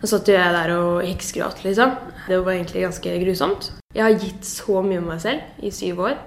da 0.00 0.08
satt 0.08 0.28
jo 0.28 0.36
jeg 0.36 0.56
der 0.56 0.72
og 0.76 1.02
heksgråt, 1.04 1.62
liksom. 1.64 1.94
Det 2.26 2.40
var 2.40 2.52
egentlig 2.52 2.84
ganske 2.86 3.14
grusomt. 3.24 3.70
Jeg 3.96 4.04
har 4.04 4.20
gitt 4.20 4.46
så 4.48 4.80
mye 4.84 5.00
av 5.00 5.08
meg 5.08 5.22
selv 5.24 5.64
i 5.64 5.72
syv 5.72 6.04
år. 6.08 6.18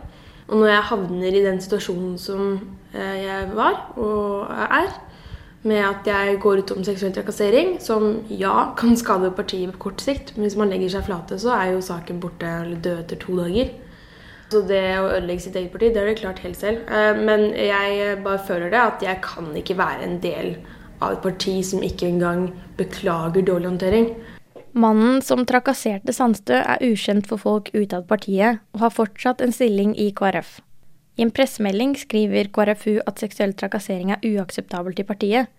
Og 0.49 0.59
når 0.59 0.69
jeg 0.69 0.87
havner 0.89 1.37
i 1.37 1.43
den 1.45 1.61
situasjonen 1.63 2.17
som 2.21 2.57
jeg 2.93 3.49
var 3.55 3.79
og 3.97 4.51
er, 4.53 4.91
med 5.63 5.79
at 5.79 6.07
jeg 6.07 6.39
går 6.43 6.61
ut 6.61 6.73
om 6.75 6.83
seksuell 6.83 7.13
trakassering, 7.15 7.77
som 7.81 8.19
ja, 8.29 8.73
kan 8.77 8.97
skade 8.99 9.31
partiet 9.35 9.71
på 9.73 9.87
kort 9.87 10.03
sikt, 10.03 10.35
men 10.35 10.45
hvis 10.45 10.57
man 10.59 10.69
legger 10.73 10.91
seg 10.97 11.07
flate, 11.07 11.39
så 11.39 11.53
er 11.55 11.71
jo 11.71 11.85
saken 11.85 12.19
borte 12.23 12.49
eller 12.65 12.81
død 12.83 12.99
etter 13.05 13.21
to 13.21 13.37
dager. 13.39 13.71
Så 14.51 14.61
det 14.69 14.83
å 14.99 15.07
ødelegge 15.09 15.47
sitt 15.47 15.55
eget 15.57 15.71
parti, 15.73 15.89
det 15.89 16.01
har 16.01 16.11
de 16.11 16.19
klart 16.19 16.43
helt 16.43 16.59
selv. 16.59 16.83
Eh, 16.85 17.15
Men 17.17 17.47
jeg 17.57 18.19
bare 18.25 18.43
føler 18.47 18.69
det 18.69 18.81
at 18.81 19.05
jeg 19.07 19.21
kan 19.23 19.49
ikke 19.57 19.77
være 19.79 20.03
en 20.05 20.19
del 20.21 20.57
av 21.01 21.15
et 21.15 21.23
parti 21.23 21.55
som 21.65 21.81
ikke 21.81 22.11
engang 22.11 22.51
beklager 22.77 23.45
dårlig 23.45 23.71
håndtering. 23.71 24.11
Mannen 24.73 25.21
som 25.21 25.45
trakasserte 25.45 26.13
Sandstø 26.13 26.59
er 26.59 26.81
ukjent 26.81 27.27
for 27.29 27.37
folk 27.37 27.69
utad 27.73 28.07
partiet, 28.09 28.61
og 28.73 28.85
har 28.85 28.93
fortsatt 28.93 29.41
en 29.41 29.53
stilling 29.53 29.93
i 29.97 30.11
KrF. 30.11 30.59
I 31.13 31.21
en 31.21 31.31
pressemelding 31.33 31.93
skriver 32.01 32.49
KrFU 32.53 32.97
at 33.05 33.21
seksuell 33.21 33.53
trakassering 33.53 34.15
er 34.15 34.23
uakseptabelt 34.25 34.97
i 35.03 35.05
partiet. 35.05 35.51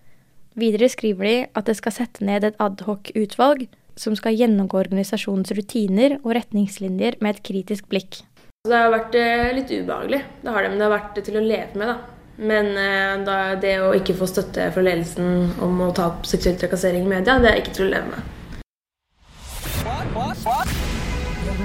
Videre 0.59 0.89
skriver 0.91 1.27
de 1.27 1.35
at 1.55 1.67
det 1.69 1.77
skal 1.79 1.95
sette 1.95 2.25
ned 2.27 2.43
et 2.43 2.59
adhoc-utvalg 2.63 3.67
som 3.99 4.15
skal 4.19 4.35
gjennomgå 4.35 4.81
organisasjonens 4.81 5.53
rutiner 5.55 6.17
og 6.21 6.33
retningslinjer 6.35 7.19
med 7.23 7.35
et 7.37 7.43
kritisk 7.47 7.87
blikk. 7.91 8.19
Det 8.67 8.75
har 8.75 8.91
vært 8.91 9.15
eh, 9.19 9.53
litt 9.55 9.71
ubehagelig, 9.71 10.21
det 10.41 10.51
har 10.51 10.65
det, 10.65 10.69
men 10.73 10.81
det 10.81 10.87
har 10.87 10.95
vært 10.95 11.19
til 11.23 11.39
å 11.39 11.43
leve 11.45 11.79
med. 11.79 11.91
da. 11.93 11.97
Men 12.35 12.71
eh, 12.75 13.13
da, 13.23 13.37
det 13.61 13.75
å 13.79 13.93
ikke 13.95 14.17
få 14.19 14.27
støtte 14.27 14.67
fra 14.75 14.83
ledelsen 14.83 15.53
om 15.63 15.85
å 15.85 15.91
ta 15.95 16.09
opp 16.11 16.27
seksuell 16.27 16.57
trakassering 16.59 17.05
i 17.05 17.13
media, 17.13 17.37
det 17.39 17.53
er 17.53 17.61
ikke 17.61 17.77
til 17.77 17.87
å 17.87 17.93
leve 17.93 18.07
med. 18.11 18.33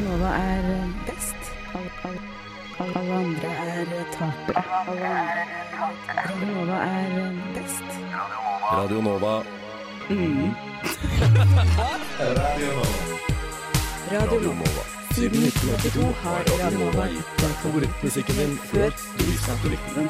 Nova 0.04 0.36
er 0.36 0.62
best. 1.08 1.40
Alle 2.80 3.14
andre 3.14 3.48
er 3.48 4.04
tapere. 4.12 4.62
Nova 6.40 6.76
er 6.84 7.34
best. 7.54 7.88
Radio 8.72 9.00
Nova. 9.00 9.42
Mm. 10.10 10.54
Radio 14.12 14.40
Nova. 14.40 14.82
Siden 15.10 15.42
1982 15.42 16.12
har 16.22 16.40
Radio 16.62 16.78
Nova 16.78 17.04
gitt 17.12 17.42
deg 17.42 17.52
favorittmusikken 17.62 18.40
din 18.40 18.54
før 18.70 18.88
du 19.18 19.24
visste 19.28 19.52
at 19.52 19.60
du 19.64 19.68
likte 19.74 19.92
den. 19.98 20.08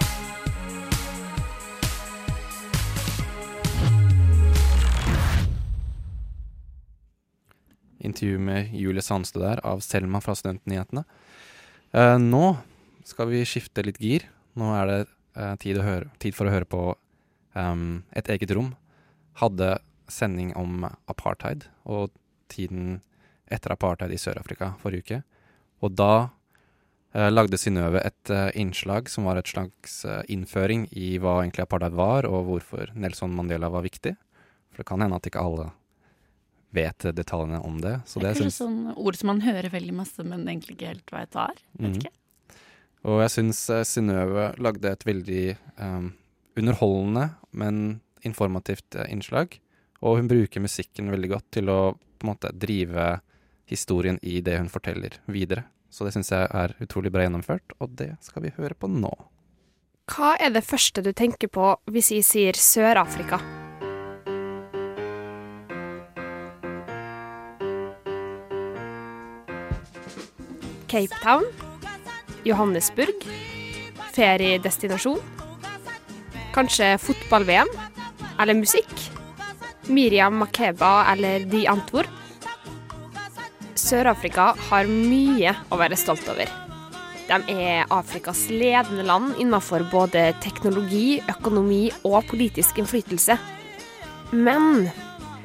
Intervju 7.98 8.38
med 8.38 8.70
Julie 8.72 9.02
Sandstø 9.02 9.42
der, 9.42 9.58
av 9.66 9.82
Selma 9.82 10.22
fra 10.22 10.34
Studentnyhetene. 10.38 11.04
Eh, 11.90 12.18
nå 12.22 12.54
skal 13.06 13.30
vi 13.32 13.42
skifte 13.46 13.82
litt 13.82 13.98
gir. 13.98 14.28
Nå 14.58 14.70
er 14.76 14.86
det 14.86 14.98
uh, 15.38 15.54
tid, 15.58 15.80
høre, 15.82 16.10
tid 16.22 16.36
for 16.36 16.46
å 16.46 16.52
høre 16.54 16.68
på 16.68 16.82
um, 17.54 18.02
Et 18.14 18.30
eget 18.34 18.52
rom. 18.54 18.72
Hadde 19.40 19.78
sending 20.10 20.52
om 20.58 20.86
apartheid 21.10 21.66
og 21.86 22.10
tiden 22.50 23.00
etter 23.50 23.74
apartheid 23.74 24.12
i 24.14 24.18
Sør-Afrika 24.18 24.74
forrige 24.82 25.02
uke. 25.02 25.20
Og 25.82 25.94
da 25.98 26.12
uh, 26.28 27.30
lagde 27.30 27.58
Synnøve 27.58 28.02
et 28.06 28.34
innslag 28.58 29.10
som 29.10 29.26
var 29.26 29.40
et 29.40 29.50
slags 29.50 30.04
innføring 30.30 30.86
i 30.94 31.16
hva 31.18 31.40
egentlig 31.40 31.66
apartheid 31.66 31.98
var, 31.98 32.26
og 32.26 32.46
hvorfor 32.50 32.94
Nelson 32.94 33.34
Mandela 33.34 33.70
var 33.72 33.86
viktig. 33.86 34.14
For 34.70 34.82
det 34.82 34.90
kan 34.90 35.02
hende 35.02 35.18
at 35.18 35.26
ikke 35.26 35.42
alle 35.42 35.72
vet 36.72 36.98
detaljene 37.16 37.60
om 37.64 37.80
det. 37.82 37.96
Så 38.06 38.20
Det 38.20 38.22
det 38.22 38.30
er 38.30 38.42
kanskje 38.44 38.56
sånn 38.64 38.96
ord 38.96 39.16
som 39.18 39.26
man 39.32 39.40
hører 39.42 39.70
veldig 39.70 39.94
masse, 39.94 40.22
men 40.24 40.46
egentlig 40.46 40.76
ikke 40.78 40.86
helt 40.94 41.10
vet 41.12 41.30
hva 41.36 41.48
er. 41.50 41.58
Vet 41.78 41.90
Mhm. 41.90 41.98
ikke. 42.00 42.10
Og 43.04 43.20
jeg 43.22 43.30
syns 43.30 43.70
eh, 43.70 43.82
Synnøve 43.88 44.58
lagde 44.60 44.84
et 44.92 45.04
veldig 45.04 45.56
um, 45.80 46.12
underholdende, 46.56 47.34
men 47.52 48.00
informativt 48.22 48.94
eh, 48.94 49.08
innslag. 49.10 49.58
Og 50.02 50.18
hun 50.18 50.28
bruker 50.28 50.60
musikken 50.60 51.10
veldig 51.10 51.28
godt 51.30 51.50
til 51.50 51.64
å 51.72 51.96
på 52.20 52.26
en 52.28 52.34
måte 52.34 52.52
drive 52.52 53.20
historien 53.66 54.18
i 54.22 54.40
det 54.40 54.58
hun 54.58 54.68
forteller, 54.68 55.16
videre. 55.26 55.64
Så 55.90 56.04
det 56.04 56.12
syns 56.14 56.30
jeg 56.30 56.46
er 56.52 56.74
utrolig 56.80 57.10
bra 57.10 57.22
gjennomført, 57.24 57.72
og 57.80 57.96
det 57.96 58.16
skal 58.20 58.42
vi 58.42 58.50
høre 58.50 58.74
på 58.78 58.86
nå. 58.90 59.10
Hva 60.10 60.36
er 60.40 60.50
det 60.50 60.64
første 60.66 61.02
du 61.02 61.12
tenker 61.12 61.48
på 61.48 61.76
hvis 61.90 62.10
jeg 62.10 62.24
sier 62.24 62.52
Sør-Afrika? 62.52 63.40
Cape 70.90 71.14
Town? 71.22 71.44
Johannesburg? 72.42 73.14
Feriedestinasjon? 74.12 75.20
Kanskje 76.54 76.98
fotball-VM? 76.98 77.68
Eller 78.40 78.54
musikk? 78.58 78.90
Miriam 79.86 80.34
Makeba 80.34 81.04
eller 81.12 81.46
De 81.46 81.62
Antwoord? 81.70 82.10
Sør-Afrika 83.78 84.48
har 84.70 84.90
mye 84.90 85.54
å 85.70 85.78
være 85.78 85.98
stolt 85.98 86.26
over. 86.32 86.50
De 87.30 87.38
er 87.54 87.86
Afrikas 87.94 88.48
ledende 88.50 89.06
land 89.06 89.38
innenfor 89.38 89.86
både 89.94 90.32
teknologi, 90.42 91.20
økonomi 91.30 91.84
og 92.02 92.26
politisk 92.34 92.82
innflytelse. 92.82 93.38
Men 94.34 94.88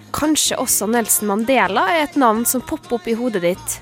kanskje 0.09 0.57
også 0.57 0.89
Nelson 0.89 1.29
Mandela 1.29 1.85
er 1.93 2.07
et 2.07 2.17
navn 2.17 2.47
som 2.49 2.65
popper 2.65 2.97
opp 2.97 3.13
i 3.13 3.19
hodet 3.19 3.45
ditt. 3.45 3.81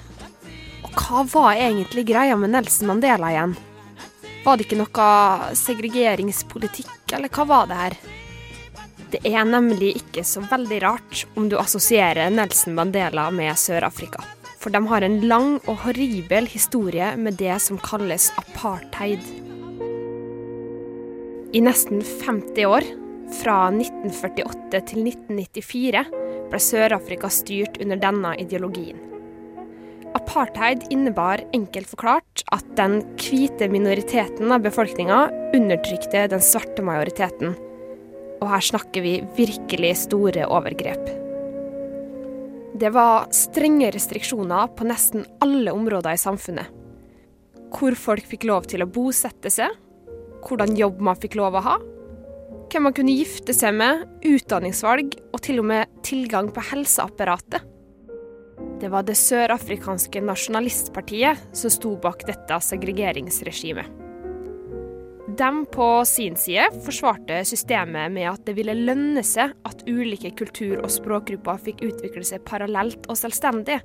Hva 0.93 1.23
var 1.25 1.55
egentlig 1.57 2.05
greia 2.05 2.35
med 2.37 2.53
Nelson 2.53 2.87
Mandela 2.87 3.31
igjen? 3.31 3.55
Var 4.43 4.57
det 4.57 4.65
ikke 4.67 4.77
noe 4.77 5.07
segregeringspolitikk, 5.57 7.13
eller 7.15 7.31
hva 7.33 7.45
var 7.49 7.69
det 7.69 7.77
her? 7.79 7.95
Det 9.13 9.21
er 9.29 9.45
nemlig 9.45 9.93
ikke 9.99 10.23
så 10.25 10.41
veldig 10.45 10.79
rart 10.83 11.23
om 11.37 11.47
du 11.49 11.55
assosierer 11.61 12.33
Nelson 12.33 12.75
Mandela 12.77 13.27
med 13.33 13.57
Sør-Afrika. 13.57 14.21
For 14.61 14.73
de 14.73 14.81
har 14.89 15.05
en 15.05 15.17
lang 15.27 15.55
og 15.67 15.81
horribel 15.83 16.49
historie 16.49 17.09
med 17.17 17.37
det 17.41 17.55
som 17.61 17.81
kalles 17.81 18.29
apartheid. 18.41 19.21
I 21.53 21.61
nesten 21.61 22.01
50 22.01 22.69
år, 22.69 22.85
fra 23.41 23.57
1948 23.69 24.83
til 24.91 25.07
1994, 25.09 26.05
ble 26.49 26.61
Sør-Afrika 26.61 27.29
styrt 27.33 27.81
under 27.81 28.01
denne 28.01 28.37
ideologien. 28.41 29.12
Apartheid 30.13 30.85
innebar 30.93 31.41
enkelt 31.57 31.89
forklart 31.89 32.43
at 32.53 32.65
den 32.77 32.99
hvite 33.17 33.65
minoriteten 33.71 34.51
av 34.53 34.61
befolkninga 34.61 35.25
undertrykte 35.55 36.27
den 36.29 36.43
svarte 36.43 36.85
majoriteten. 36.85 37.55
Og 38.43 38.45
her 38.51 38.65
snakker 38.69 39.01
vi 39.05 39.15
virkelig 39.37 39.95
store 40.03 40.45
overgrep. 40.45 41.09
Det 42.77 42.89
var 42.93 43.27
strenge 43.33 43.89
restriksjoner 43.93 44.69
på 44.77 44.85
nesten 44.89 45.25
alle 45.41 45.73
områder 45.73 46.13
i 46.13 46.21
samfunnet. 46.21 46.69
Hvor 47.73 47.97
folk 47.97 48.25
fikk 48.29 48.45
lov 48.49 48.69
til 48.69 48.85
å 48.85 48.89
bosette 48.89 49.49
seg, 49.53 49.73
hvordan 50.45 50.77
jobb 50.77 51.01
man 51.01 51.17
fikk 51.17 51.39
lov 51.39 51.57
å 51.57 51.65
ha, 51.65 51.75
hvem 52.69 52.89
man 52.89 52.95
kunne 52.97 53.13
gifte 53.17 53.53
seg 53.53 53.75
med, 53.77 54.05
utdanningsvalg 54.25 55.13
og 55.31 55.41
til 55.45 55.61
og 55.61 55.69
med 55.69 56.01
tilgang 56.05 56.49
på 56.53 56.65
helseapparatet. 56.73 57.72
Det 58.83 58.89
var 58.91 59.05
det 59.07 59.13
sørafrikanske 59.15 60.19
nasjonalistpartiet 60.27 61.39
som 61.55 61.71
sto 61.71 61.93
bak 62.03 62.25
dette 62.27 62.57
segregeringsregimet. 62.65 63.87
De 65.39 65.47
på 65.71 65.85
sin 66.05 66.35
side 66.35 66.65
forsvarte 66.83 67.37
systemet 67.47 68.11
med 68.11 68.27
at 68.27 68.43
det 68.43 68.57
ville 68.57 68.75
lønne 68.75 69.23
seg 69.23 69.53
at 69.63 69.85
ulike 69.87 70.33
kultur- 70.35 70.81
og 70.83 70.91
språkgrupper 70.91 71.61
fikk 71.63 71.85
utvikle 71.87 72.25
seg 72.27 72.43
parallelt 72.45 73.07
og 73.07 73.15
selvstendig. 73.21 73.79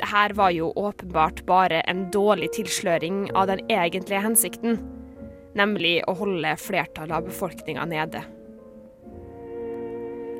Dette 0.00 0.24
var 0.40 0.54
jo 0.56 0.72
åpenbart 0.72 1.44
bare 1.44 1.82
en 1.84 2.06
dårlig 2.14 2.54
tilsløring 2.56 3.26
av 3.36 3.52
den 3.52 3.60
egentlige 3.68 4.24
hensikten, 4.24 4.80
nemlig 5.52 5.98
å 6.08 6.16
holde 6.16 6.56
flertallet 6.64 7.20
av 7.20 7.28
befolkninga 7.28 7.84
nede. 7.92 8.24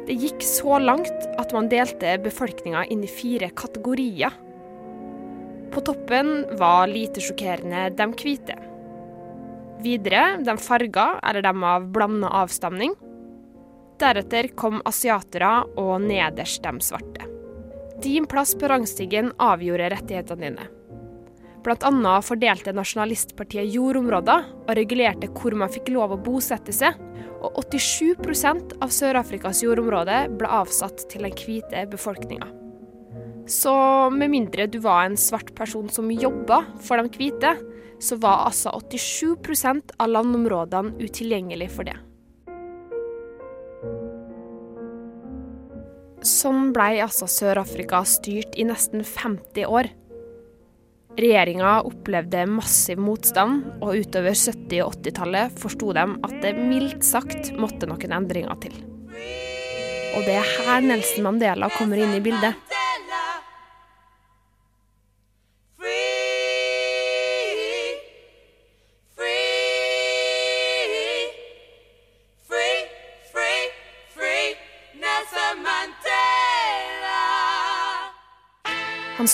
Det 0.06 0.14
gikk 0.14 0.44
så 0.46 0.78
langt 0.78 1.24
at 1.40 1.50
man 1.54 1.66
delte 1.70 2.12
befolkninga 2.22 2.84
inn 2.94 3.02
i 3.02 3.10
fire 3.10 3.48
kategorier. 3.58 4.34
På 5.74 5.82
toppen 5.82 6.44
var 6.60 6.86
lite 6.86 7.22
sjokkerende 7.24 7.88
de 7.98 8.06
hvite. 8.14 8.54
Videre 9.82 10.38
de 10.46 10.54
farga, 10.62 11.08
eller 11.26 11.42
de 11.42 11.52
av 11.72 11.90
blanda 11.92 12.30
avstamning. 12.38 12.94
Deretter 14.00 14.52
kom 14.54 14.78
asiatere, 14.88 15.52
og 15.74 15.98
nederst 16.06 16.62
de 16.62 16.86
svarte. 16.86 17.26
Din 18.04 18.28
plass 18.30 18.54
på 18.54 18.70
rangstigen 18.70 19.32
avgjorde 19.42 19.90
rettighetene 19.96 20.46
dine. 20.46 20.70
Annet 21.66 22.26
fordelte 22.26 22.74
nasjonalistpartiet 22.76 23.72
jordområder 23.74 24.44
og 24.66 24.74
regulerte 24.79 25.31
hvor 25.35 25.57
man 25.59 25.72
fikk 25.72 25.90
lov 25.94 26.14
å 26.14 26.20
bosette 26.20 26.74
seg, 26.74 26.94
og 27.42 27.59
87% 27.66 28.76
av 28.83 28.92
Sør-Afrikas 28.94 29.64
jordområde 29.64 30.26
ble 30.38 30.50
avsatt 30.61 31.09
til 31.11 31.26
den 31.26 31.35
hvite 31.35 31.83
befolkninga. 31.90 32.46
Så 33.46 33.74
med 34.11 34.33
mindre 34.33 34.66
du 34.66 34.81
var 34.83 35.05
en 35.07 35.18
svart 35.18 35.52
person 35.59 35.90
som 35.90 36.11
jobba 36.11 36.64
for 36.83 36.98
de 36.98 37.11
hvite, 37.14 37.52
så 38.02 38.18
var 38.20 38.46
altså 38.48 38.72
87% 38.74 39.94
av 39.98 40.11
landområdene 40.11 40.98
utilgjengelig 41.02 41.70
for 41.74 41.88
det. 41.88 41.96
Sånn 46.26 46.72
blei 46.74 46.96
altså 46.98 47.29
Sør-Afrika 47.31 48.02
styrt 48.09 48.57
i 48.59 48.66
nesten 48.66 49.05
50 49.07 49.70
år. 49.70 49.92
Regjeringa 51.16 51.79
opplevde 51.88 52.42
massiv 52.50 53.00
motstand, 53.00 53.62
og 53.81 53.96
utover 54.02 54.37
70- 54.37 54.83
og 54.85 54.98
80-tallet 54.98 55.55
forsto 55.62 55.94
de 55.96 56.05
at 56.29 56.35
det 56.42 56.52
mildt 56.59 57.07
sagt 57.09 57.55
måtte 57.57 57.88
noen 57.88 58.12
endringer 58.18 58.59
til. 58.61 58.76
Og 60.16 60.26
det 60.29 60.37
er 60.37 60.52
her 60.66 60.85
Nelson 60.85 61.24
Mandela 61.24 61.70
kommer 61.72 62.00
inn 62.00 62.12
i 62.18 62.20
bildet. 62.24 62.65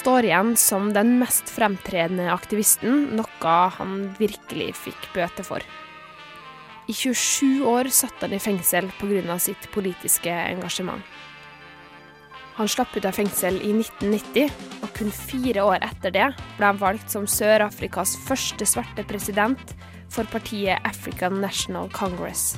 Står 0.03 0.27
igjen 0.27 0.57
som 0.59 0.89
den 0.91 1.15
mest 1.21 1.51
fremtredende 1.53 2.27
aktivisten, 2.33 3.13
noe 3.15 3.55
han 3.77 4.09
virkelig 4.19 4.73
fikk 4.81 5.09
bøte 5.15 5.45
for. 5.47 5.63
I 6.91 6.95
27 6.97 7.63
år 7.71 7.87
satt 7.95 8.25
han 8.25 8.35
i 8.35 8.41
fengsel 8.43 8.91
pga. 8.99 9.39
sitt 9.39 9.71
politiske 9.71 10.33
engasjement. 10.33 11.03
Han 12.59 12.69
slapp 12.69 12.97
ut 12.97 13.07
av 13.07 13.15
fengsel 13.15 13.63
i 13.63 13.71
1990, 13.79 14.51
og 14.83 14.91
kun 14.99 15.15
fire 15.15 15.63
år 15.63 15.79
etter 15.87 16.11
det 16.11 16.29
ble 16.59 16.67
han 16.67 16.83
valgt 16.83 17.09
som 17.15 17.25
Sør-Afrikas 17.25 18.19
første 18.27 18.67
svarte 18.67 19.07
president 19.07 19.77
for 20.11 20.27
partiet 20.35 20.83
African 20.85 21.41
National 21.41 21.89
Congress. 21.95 22.57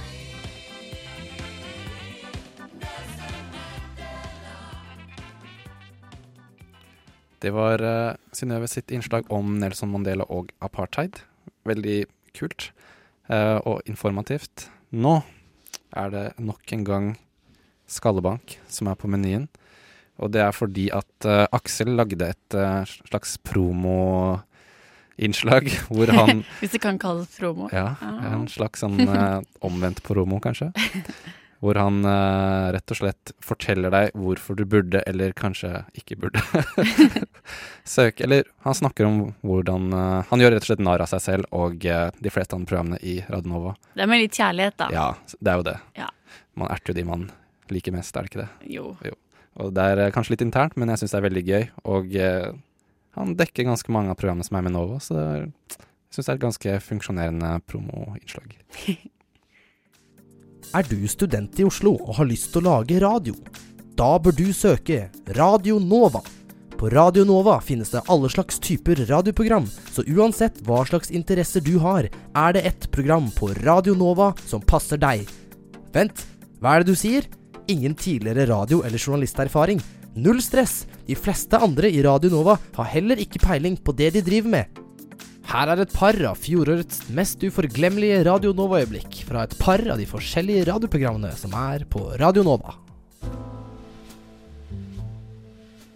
Det 7.45 7.53
var 7.53 7.77
uh, 7.85 8.15
Synnøve 8.33 8.65
sitt 8.73 8.89
innslag 8.95 9.27
om 9.33 9.59
Nelson 9.61 9.91
Mandela 9.93 10.25
og 10.33 10.49
apartheid. 10.65 11.19
Veldig 11.69 12.05
kult 12.37 12.71
uh, 13.29 13.59
og 13.69 13.83
informativt. 13.91 14.71
Nå 14.97 15.19
er 15.95 16.09
det 16.15 16.25
nok 16.41 16.73
en 16.73 16.85
gang 16.89 17.11
Skallebank 17.91 18.57
som 18.73 18.89
er 18.89 18.97
på 18.97 19.09
menyen. 19.13 19.45
Og 20.17 20.31
det 20.33 20.41
er 20.41 20.53
fordi 20.57 20.89
at 20.95 21.27
uh, 21.29 21.45
Aksel 21.53 21.93
lagde 21.99 22.31
et 22.33 22.55
uh, 22.57 22.81
slags 23.11 23.37
promoinnslag 23.45 24.45
hvor 25.93 26.09
han 26.17 26.45
Hvis 26.63 26.73
det 26.79 26.81
kan 26.87 26.97
kalles 27.03 27.29
promo. 27.37 27.69
Ja, 27.75 27.93
Ah. 28.01 28.33
en 28.33 28.49
slags 28.49 28.81
sånn 28.81 28.97
omvendt 29.61 30.01
promo, 30.07 30.41
kanskje. 30.41 30.73
Hvor 31.64 31.79
han 31.81 32.03
uh, 32.05 32.70
rett 32.74 32.92
og 32.92 32.98
slett 32.98 33.33
forteller 33.40 33.92
deg 33.94 34.16
hvorfor 34.20 34.59
du 34.59 34.66
burde, 34.68 35.00
eller 35.09 35.33
kanskje 35.37 35.70
ikke 35.96 36.18
burde, 36.20 36.42
søke. 37.94 38.27
Eller 38.27 38.44
han 38.66 38.77
snakker 38.77 39.09
om 39.09 39.22
hvordan 39.46 39.88
uh, 39.96 40.27
Han 40.29 40.44
gjør 40.44 40.57
rett 40.57 40.66
og 40.66 40.70
slett 40.72 40.85
narr 40.85 41.05
av 41.05 41.09
seg 41.14 41.24
selv 41.24 41.57
og 41.57 41.87
uh, 41.88 42.11
de 42.20 42.33
fleste 42.35 42.57
andre 42.57 42.68
programmene 42.68 43.00
i 43.00 43.16
Radionova. 43.24 43.72
Det 43.96 44.05
er 44.05 44.12
med 44.12 44.20
litt 44.27 44.37
kjærlighet, 44.37 44.77
da. 44.83 44.90
Ja, 44.92 45.09
det 45.40 45.55
er 45.55 45.62
jo 45.62 45.66
det. 45.70 45.79
Ja. 45.96 46.11
Man 46.61 46.70
erter 46.74 46.92
jo 46.92 46.98
de 47.00 47.07
man 47.09 47.27
liker 47.72 47.96
mest, 47.96 48.12
er 48.12 48.27
det 48.27 48.35
ikke 48.35 48.44
det? 48.44 48.50
Jo. 48.77 48.92
Og 49.64 49.72
det 49.72 49.88
er 49.88 50.12
kanskje 50.12 50.35
litt 50.35 50.44
internt, 50.44 50.77
men 50.77 50.92
jeg 50.92 51.00
syns 51.00 51.14
det 51.14 51.20
er 51.22 51.27
veldig 51.31 51.44
gøy. 51.48 51.66
Og 51.94 52.14
han 53.14 53.35
dekker 53.38 53.68
ganske 53.68 53.94
mange 53.94 54.12
av 54.12 54.18
programmene 54.18 54.46
som 54.46 54.59
er 54.59 54.66
med 54.66 54.74
Nova, 54.74 55.00
så 55.03 55.16
det 55.16 55.24
er, 55.24 55.48
jeg 55.79 56.16
syns 56.16 56.27
det 56.27 56.33
er 56.33 56.37
et 56.37 56.44
ganske 56.44 56.77
funksjonerende 56.90 57.50
promoinnslag. 57.70 58.57
Er 60.75 60.83
du 60.91 61.05
student 61.07 61.55
i 61.61 61.65
Oslo 61.69 61.93
og 62.03 62.17
har 62.19 62.27
lyst 62.27 62.49
til 62.51 62.65
å 62.65 62.73
lage 62.81 62.97
radio? 62.99 63.37
Da 63.95 64.17
bør 64.19 64.35
du 64.35 64.49
søke 64.51 65.05
Radio 65.37 65.77
Nova. 65.79 66.19
På 66.75 66.89
Radio 66.91 67.23
Nova 67.23 67.61
finnes 67.63 67.93
det 67.93 68.03
alle 68.11 68.27
slags 68.33 68.59
typer 68.59 69.05
radioprogram, 69.07 69.69
så 69.95 70.03
uansett 70.11 70.59
hva 70.67 70.81
slags 70.89 71.15
interesser 71.15 71.63
du 71.63 71.77
har, 71.79 72.09
er 72.11 72.57
det 72.57 72.65
ett 72.67 72.89
program 72.91 73.31
på 73.39 73.53
Radio 73.63 73.95
Nova 73.95 74.33
som 74.51 74.65
passer 74.67 74.99
deg. 74.99 75.23
Vent, 75.95 76.27
hva 76.59 76.75
er 76.75 76.83
det 76.83 76.91
du 76.91 76.99
sier? 76.99 77.31
Ingen 77.71 77.95
tidligere 77.95 78.49
radio- 78.51 78.83
eller 78.83 78.99
journalisterfaring. 78.99 79.79
Null 80.19 80.43
stress. 80.43 80.89
De 81.07 81.15
fleste 81.15 81.55
andre 81.55 81.87
i 81.87 82.03
Radio 82.03 82.35
Nova 82.35 82.59
har 82.75 82.91
heller 82.91 83.23
ikke 83.23 83.47
peiling 83.47 83.79
på 83.79 83.95
det 83.95 84.11
de 84.19 84.27
driver 84.27 84.59
med. 84.59 84.84
Her 85.45 85.69
er 85.69 85.83
et 85.83 85.93
par 85.93 86.17
av 86.25 86.39
fjorårets 86.41 87.03
mest 87.15 87.43
uforglemmelige 87.45 88.23
Radio 88.25 88.55
Nova-øyeblikk 88.57 89.21
fra 89.29 89.43
et 89.45 89.53
par 89.61 89.83
av 89.93 90.01
de 90.01 90.07
forskjellige 90.09 90.65
radioprogrammene 90.71 91.35
som 91.37 91.53
er 91.59 91.85
på 91.91 92.01
Radio 92.21 92.43
Nova. 92.47 92.79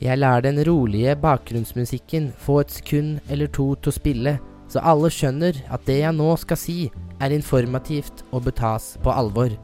Jeg 0.05 0.21
lar 0.21 0.45
den 0.45 0.61
rolige 0.69 1.17
bakgrunnsmusikken 1.19 2.29
få 2.39 2.61
et 2.61 2.77
sekund 2.77 3.33
eller 3.33 3.49
to 3.51 3.73
til 3.81 3.91
å 3.91 3.97
spille, 3.97 4.37
så 4.69 4.85
alle 4.85 5.09
skjønner 5.11 5.57
at 5.73 5.89
det 5.89 6.03
jeg 6.05 6.15
nå 6.15 6.29
skal 6.39 6.61
si, 6.61 6.79
er 7.19 7.35
informativt 7.35 8.23
og 8.29 8.45
bør 8.45 8.59
tas 8.61 8.93
på 9.03 9.11
alvor. 9.11 9.57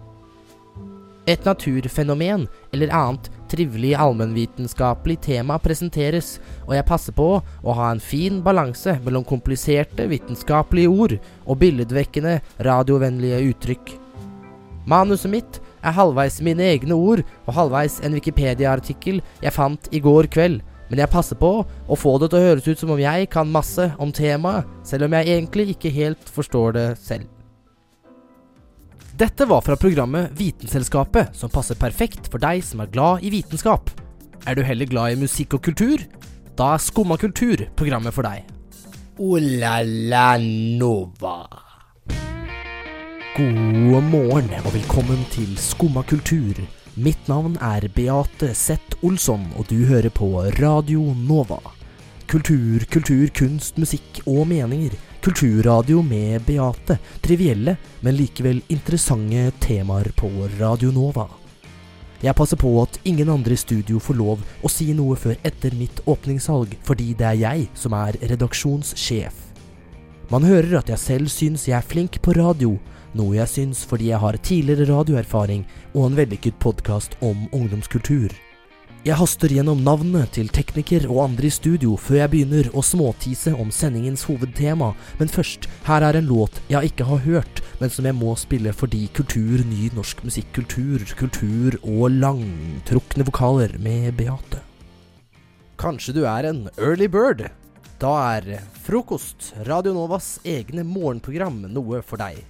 Et 1.30 1.44
naturfenomen 1.44 2.48
eller 2.72 2.90
annet 2.90 3.28
trivelig 3.54 3.94
allmennvitenskapelig 3.96 5.20
tema 5.24 5.56
presenteres, 5.62 6.38
og 6.66 6.74
jeg 6.76 6.86
passer 6.88 7.14
på 7.16 7.28
å 7.38 7.76
ha 7.78 7.90
en 7.92 8.02
fin 8.02 8.40
balanse 8.44 8.96
mellom 9.06 9.26
kompliserte 9.28 10.08
vitenskapelige 10.10 10.90
ord 10.90 11.16
og 11.46 11.60
billedvekkende 11.62 12.40
radiovennlige 12.66 13.40
uttrykk. 13.52 13.94
Manuset 14.90 15.32
mitt 15.32 15.60
er 15.84 15.96
halvveis 15.96 16.40
mine 16.44 16.66
egne 16.74 16.96
ord 16.96 17.22
og 17.46 17.56
halvveis 17.56 18.00
en 18.04 18.16
Wikipedia-artikkel 18.18 19.22
jeg 19.44 19.56
fant 19.56 19.88
i 19.94 20.02
går 20.04 20.28
kveld, 20.34 20.60
men 20.90 21.00
jeg 21.00 21.12
passer 21.12 21.38
på 21.40 21.52
å 21.64 21.98
få 21.98 22.18
det 22.20 22.30
til 22.32 22.40
å 22.40 22.48
høres 22.50 22.68
ut 22.68 22.82
som 22.82 22.92
om 22.92 23.00
jeg 23.00 23.30
kan 23.32 23.48
masse 23.50 23.88
om 23.98 24.12
temaet, 24.12 24.68
selv 24.84 25.08
om 25.08 25.16
jeg 25.16 25.38
egentlig 25.38 25.72
ikke 25.76 25.94
helt 25.94 26.34
forstår 26.36 26.76
det 26.76 26.88
selv. 27.00 27.33
Dette 29.16 29.44
var 29.44 29.60
fra 29.60 29.76
programmet 29.76 30.30
Vitenselskapet, 30.34 31.36
som 31.38 31.50
passer 31.50 31.78
perfekt 31.78 32.26
for 32.32 32.42
deg 32.42 32.64
som 32.66 32.80
er 32.82 32.88
glad 32.90 33.22
i 33.22 33.30
vitenskap. 33.30 33.92
Er 34.42 34.58
du 34.58 34.64
heller 34.66 34.90
glad 34.90 35.14
i 35.14 35.20
musikk 35.20 35.54
og 35.54 35.62
kultur? 35.68 36.02
Da 36.58 36.72
er 36.74 36.82
Skumma 36.82 37.14
kultur 37.22 37.62
programmet 37.78 38.10
for 38.16 38.26
deg. 38.26 38.42
O-la-la 39.22 40.32
Nova. 40.80 41.36
God 43.38 44.10
morgen 44.10 44.50
og 44.64 44.74
velkommen 44.74 45.22
til 45.30 45.54
Skumma 45.62 46.02
kultur. 46.10 46.58
Mitt 46.98 47.30
navn 47.30 47.54
er 47.62 47.86
Beate 47.94 48.50
Z. 48.50 48.98
Olsson, 49.06 49.46
og 49.54 49.70
du 49.70 49.86
hører 49.86 50.10
på 50.10 50.32
Radio 50.58 51.14
Nova. 51.22 51.62
Kultur, 52.26 52.82
kultur, 52.90 53.28
kunst, 53.30 53.78
musikk 53.78 54.24
og 54.26 54.48
meninger. 54.50 54.98
Kulturradio 55.24 56.02
med 56.02 56.42
Beate. 56.42 56.98
Trivielle, 57.20 57.76
men 58.00 58.16
likevel 58.16 58.60
interessante 58.68 59.46
temaer 59.58 60.10
på 60.16 60.28
Radio 60.58 60.90
Nova. 60.92 61.24
Jeg 62.20 62.36
passer 62.36 62.60
på 62.60 62.74
at 62.82 62.98
ingen 63.08 63.30
andre 63.32 63.56
i 63.56 63.62
studio 63.62 64.02
får 64.04 64.18
lov 64.20 64.44
å 64.60 64.68
si 64.68 64.90
noe 64.92 65.16
før 65.16 65.40
etter 65.40 65.72
mitt 65.80 66.04
åpningssalg, 66.04 66.76
fordi 66.84 67.14
det 67.16 67.30
er 67.30 67.40
jeg 67.40 67.66
som 67.72 67.96
er 67.96 68.20
redaksjonssjef. 68.20 69.40
Man 70.28 70.44
hører 70.44 70.82
at 70.82 70.92
jeg 70.92 71.00
selv 71.00 71.32
syns 71.32 71.64
jeg 71.70 71.78
er 71.80 71.88
flink 71.88 72.20
på 72.20 72.36
radio, 72.36 72.76
noe 73.16 73.38
jeg 73.40 73.48
syns 73.48 73.80
fordi 73.88 74.12
jeg 74.12 74.20
har 74.20 74.42
tidligere 74.44 74.92
radioerfaring 74.92 75.64
og 75.94 76.10
en 76.10 76.20
vellykket 76.20 76.60
podkast 76.60 77.16
om 77.24 77.46
ungdomskultur. 77.48 78.28
Jeg 79.04 79.18
haster 79.20 79.52
gjennom 79.52 79.82
navnene 79.84 80.22
til 80.32 80.46
tekniker 80.48 81.02
og 81.10 81.18
andre 81.26 81.50
i 81.50 81.52
studio 81.52 81.92
før 82.00 82.22
jeg 82.22 82.30
begynner 82.32 82.68
å 82.72 82.80
småtise 82.80 83.50
om 83.60 83.68
sendingens 83.68 84.22
hovedtema, 84.24 84.94
men 85.18 85.28
først, 85.28 85.66
her 85.84 86.06
er 86.08 86.16
en 86.16 86.30
låt 86.30 86.56
jeg 86.72 86.88
ikke 86.88 87.04
har 87.10 87.20
hørt, 87.26 87.60
men 87.82 87.92
som 87.92 88.08
jeg 88.08 88.16
må 88.16 88.32
spille 88.40 88.72
fordi 88.72 89.02
kultur, 89.12 89.60
ny 89.68 89.90
norsk 89.92 90.24
musikkultur, 90.24 91.04
kultur 91.20 91.76
og 91.82 92.16
langtrukne 92.16 93.28
vokaler 93.28 93.76
med 93.76 94.08
Beate. 94.16 94.64
Kanskje 95.76 96.16
du 96.16 96.22
er 96.24 96.48
en 96.48 96.64
early 96.78 97.04
bird? 97.04 97.44
Da 98.00 98.16
er 98.38 98.64
Frokost, 98.88 99.52
Radio 99.68 99.92
Novas 99.92 100.38
egne 100.48 100.80
morgenprogram, 100.80 101.60
noe 101.76 102.00
for 102.00 102.24
deg. 102.24 102.40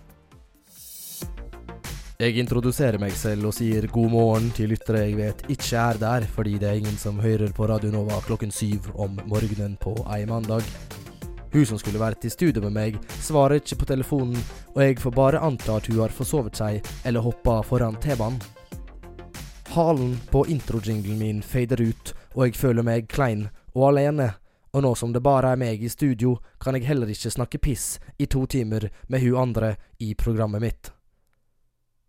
Jeg 2.14 2.36
introduserer 2.38 2.94
meg 3.02 3.10
selv 3.18 3.48
og 3.48 3.56
sier 3.56 3.88
god 3.90 4.12
morgen 4.12 4.44
til 4.54 4.68
lyttere 4.70 5.00
jeg 5.00 5.16
vet 5.18 5.40
ikke 5.50 5.80
er 5.80 5.96
der, 5.98 6.26
fordi 6.30 6.52
det 6.62 6.68
er 6.70 6.78
ingen 6.78 6.94
som 7.00 7.18
hører 7.18 7.50
på 7.50 7.66
Radio 7.66 7.90
Nova 7.90 8.20
klokken 8.22 8.54
syv 8.54 8.86
om 8.94 9.16
morgenen 9.26 9.74
på 9.82 9.96
ei 10.14 10.20
mandag. 10.30 10.62
Hun 11.50 11.66
som 11.66 11.82
skulle 11.82 11.98
vært 11.98 12.22
i 12.22 12.30
studio 12.30 12.62
med 12.62 12.76
meg, 12.78 13.00
svarer 13.18 13.58
ikke 13.58 13.80
på 13.82 13.90
telefonen, 13.90 14.38
og 14.76 14.80
jeg 14.84 15.02
får 15.02 15.16
bare 15.18 15.42
anta 15.42 15.80
at 15.80 15.90
hun 15.90 16.04
har 16.04 16.14
forsovet 16.14 16.62
seg 16.62 16.86
eller 17.02 17.26
hoppa 17.26 17.58
foran 17.66 17.98
T-banen. 17.98 18.38
Halen 19.74 20.14
på 20.30 20.46
introjinglen 20.54 21.18
min 21.18 21.42
fader 21.42 21.82
ut, 21.82 22.14
og 22.38 22.46
jeg 22.46 22.60
føler 22.62 22.86
meg 22.86 23.10
klein 23.10 23.48
og 23.74 23.88
alene. 23.90 24.36
Og 24.70 24.86
nå 24.86 24.94
som 24.94 25.10
det 25.10 25.22
bare 25.22 25.50
er 25.50 25.58
meg 25.58 25.82
i 25.82 25.90
studio, 25.90 26.38
kan 26.62 26.78
jeg 26.78 26.86
heller 26.86 27.10
ikke 27.10 27.34
snakke 27.42 27.58
piss 27.58 27.96
i 28.22 28.30
to 28.30 28.46
timer 28.46 28.92
med 29.10 29.26
hun 29.26 29.48
andre 29.48 29.80
i 29.98 30.14
programmet 30.14 30.62
mitt. 30.62 30.93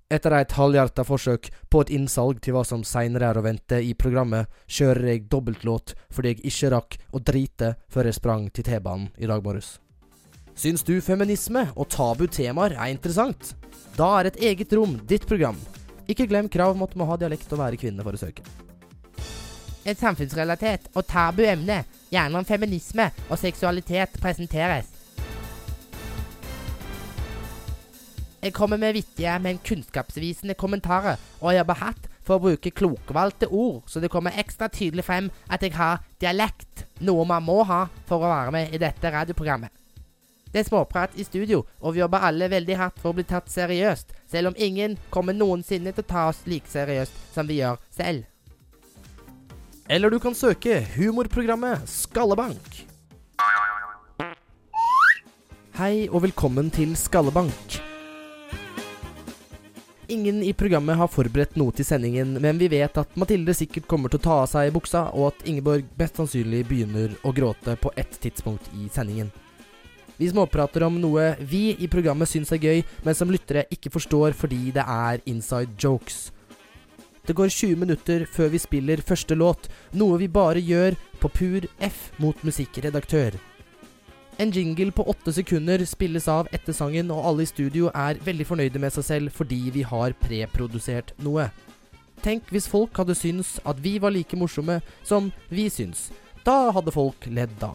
Etter 0.05 0.35
et 0.37 0.51
halvhjerta 0.53 1.01
forsøk 1.01 1.47
på 1.73 1.79
et 1.81 1.91
innsalg 1.95 2.37
til 2.45 2.53
hva 2.53 2.61
som 2.67 2.83
seinere 2.85 3.31
er 3.31 3.39
å 3.39 3.41
vente 3.41 3.79
i 3.81 3.95
programmet, 3.97 4.45
kjører 4.69 5.07
jeg 5.09 5.23
dobbeltlåt 5.31 5.95
fordi 6.13 6.35
jeg 6.35 6.43
ikke 6.51 6.69
rakk 6.75 6.97
å 7.09 7.21
drite 7.25 7.71
før 7.89 8.11
jeg 8.11 8.17
sprang 8.19 8.45
til 8.53 8.67
T-banen 8.67 9.07
i 9.17 9.25
dag 9.31 9.41
morges. 9.41 9.79
Syns 10.53 10.85
du 10.85 10.93
feminisme 11.01 11.65
og 11.73 11.89
tabu 11.89 12.27
temaer 12.29 12.77
er 12.77 12.93
interessant? 12.93 13.55
Da 13.97 14.11
er 14.19 14.29
et 14.29 14.37
eget 14.51 14.77
rom 14.77 14.93
ditt 15.09 15.25
program. 15.25 15.57
Ikke 16.05 16.29
glem 16.29 16.51
krav 16.53 16.75
om 16.75 16.85
at 16.85 16.93
du 16.93 17.01
må 17.01 17.09
ha 17.09 17.17
dialekt 17.17 17.49
og 17.57 17.63
være 17.63 17.81
kvinne 17.81 18.05
for 18.05 18.13
å 18.13 18.21
søke. 18.21 18.45
Et 19.89 19.97
samfunnsrelatert 19.97 20.91
og 20.93 21.09
tabu 21.09 21.41
emne, 21.49 21.81
gjerne 22.13 22.37
om 22.37 22.45
feminisme 22.45 23.09
og 23.25 23.41
seksualitet, 23.41 24.21
presenteres. 24.21 24.94
Jeg 28.45 28.53
kommer 28.53 28.77
med 28.77 28.93
vittige, 28.93 29.39
men 29.41 29.57
kunnskapsvisende 29.57 30.53
kommentarer, 30.53 31.15
og 31.41 31.49
jeg 31.49 31.63
jobber 31.63 31.79
hardt 31.79 32.03
for 32.21 32.37
å 32.37 32.43
bruke 32.43 32.69
klokvalgte 32.77 33.47
ord, 33.49 33.79
så 33.89 33.97
det 33.97 34.11
kommer 34.13 34.37
ekstra 34.37 34.67
tydelig 34.69 35.01
frem 35.07 35.31
at 35.49 35.63
jeg 35.65 35.73
har 35.73 36.03
dialekt, 36.21 36.83
noe 37.01 37.23
man 37.25 37.41
må 37.41 37.63
ha 37.65 37.87
for 38.05 38.21
å 38.21 38.29
være 38.29 38.51
med 38.53 38.75
i 38.75 38.81
dette 38.83 39.09
radioprogrammet. 39.15 39.73
Det 40.53 40.61
er 40.61 40.67
småprat 40.67 41.17
i 41.17 41.25
studio, 41.25 41.63
og 41.81 41.95
vi 41.95 42.03
jobber 42.03 42.27
alle 42.27 42.51
veldig 42.53 42.77
hardt 42.77 43.01
for 43.01 43.15
å 43.15 43.17
bli 43.17 43.25
tatt 43.25 43.49
seriøst, 43.49 44.13
selv 44.29 44.51
om 44.51 44.59
ingen 44.61 44.93
kommer 45.09 45.33
noensinne 45.33 45.95
til 45.95 46.05
å 46.05 46.11
ta 46.13 46.27
oss 46.29 46.43
like 46.45 46.69
seriøst 46.69 47.17
som 47.33 47.49
vi 47.49 47.63
gjør 47.63 47.81
selv. 47.97 48.29
Eller 49.89 50.13
du 50.13 50.19
kan 50.21 50.37
søke 50.37 50.83
humorprogrammet 50.93 51.89
Skallebank. 51.89 52.85
Hei 55.81 56.05
og 56.11 56.21
velkommen 56.29 56.69
til 56.69 56.93
Skallebank. 56.93 57.81
Ingen 60.15 60.43
i 60.43 60.53
programmet 60.53 60.95
har 60.95 61.09
forberedt 61.11 61.57
noe 61.59 61.73
til 61.75 61.83
sendingen, 61.83 62.37
men 62.39 62.55
vi 62.55 62.69
vet 62.71 62.95
at 63.01 63.17
Mathilde 63.19 63.51
sikkert 63.51 63.83
kommer 63.91 64.07
til 64.07 64.21
å 64.21 64.23
ta 64.23 64.35
av 64.45 64.45
seg 64.47 64.69
buksa, 64.71 65.01
og 65.11 65.33
at 65.33 65.41
Ingeborg 65.51 65.89
mest 65.99 66.21
sannsynlig 66.21 66.61
begynner 66.69 67.17
å 67.27 67.33
gråte 67.35 67.73
på 67.83 67.91
ett 67.99 68.15
tidspunkt 68.23 68.69
i 68.79 68.87
sendingen. 68.93 69.27
Vi 70.15 70.29
småprater 70.31 70.85
om 70.87 71.01
noe 71.03 71.33
vi 71.43 71.73
i 71.83 71.89
programmet 71.91 72.31
syns 72.31 72.53
er 72.55 72.63
gøy, 72.63 72.85
men 73.03 73.17
som 73.19 73.33
lyttere 73.33 73.65
ikke 73.75 73.91
forstår 73.91 74.37
fordi 74.39 74.69
det 74.77 74.85
er 74.87 75.19
inside 75.27 75.75
jokes. 75.75 76.29
Det 77.27 77.35
går 77.35 77.51
20 77.51 77.83
minutter 77.83 78.23
før 78.37 78.53
vi 78.55 78.61
spiller 78.63 79.03
første 79.03 79.35
låt, 79.35 79.67
noe 79.99 80.21
vi 80.21 80.31
bare 80.31 80.63
gjør 80.63 80.95
på 81.19 81.33
pur 81.41 81.67
F 81.83 82.07
mot 82.23 82.47
musikkredaktør. 82.47 83.35
En 84.37 84.51
jingle 84.51 84.91
på 84.91 85.03
åtte 85.03 85.31
sekunder 85.33 85.79
spilles 85.87 86.25
av 86.27 86.49
etter 86.51 86.75
sangen, 86.75 87.07
og 87.07 87.23
alle 87.23 87.45
i 87.45 87.47
studio 87.47 87.87
er 87.95 88.17
veldig 88.19 88.47
fornøyde 88.49 88.81
med 88.83 88.91
seg 88.91 89.05
selv 89.07 89.35
fordi 89.35 89.59
vi 89.71 89.85
har 89.87 90.15
preprodusert 90.19 91.13
noe. 91.23 91.47
Tenk 92.19 92.51
hvis 92.51 92.67
folk 92.67 92.97
hadde 92.99 93.15
syntes 93.15 93.53
at 93.63 93.79
vi 93.79 93.95
var 94.03 94.11
like 94.11 94.35
morsomme 94.35 94.81
som 95.07 95.29
vi 95.47 95.69
syns. 95.71 96.09
Da 96.43 96.73
hadde 96.75 96.91
folk 96.91 97.29
ledd 97.31 97.53
da. 97.61 97.71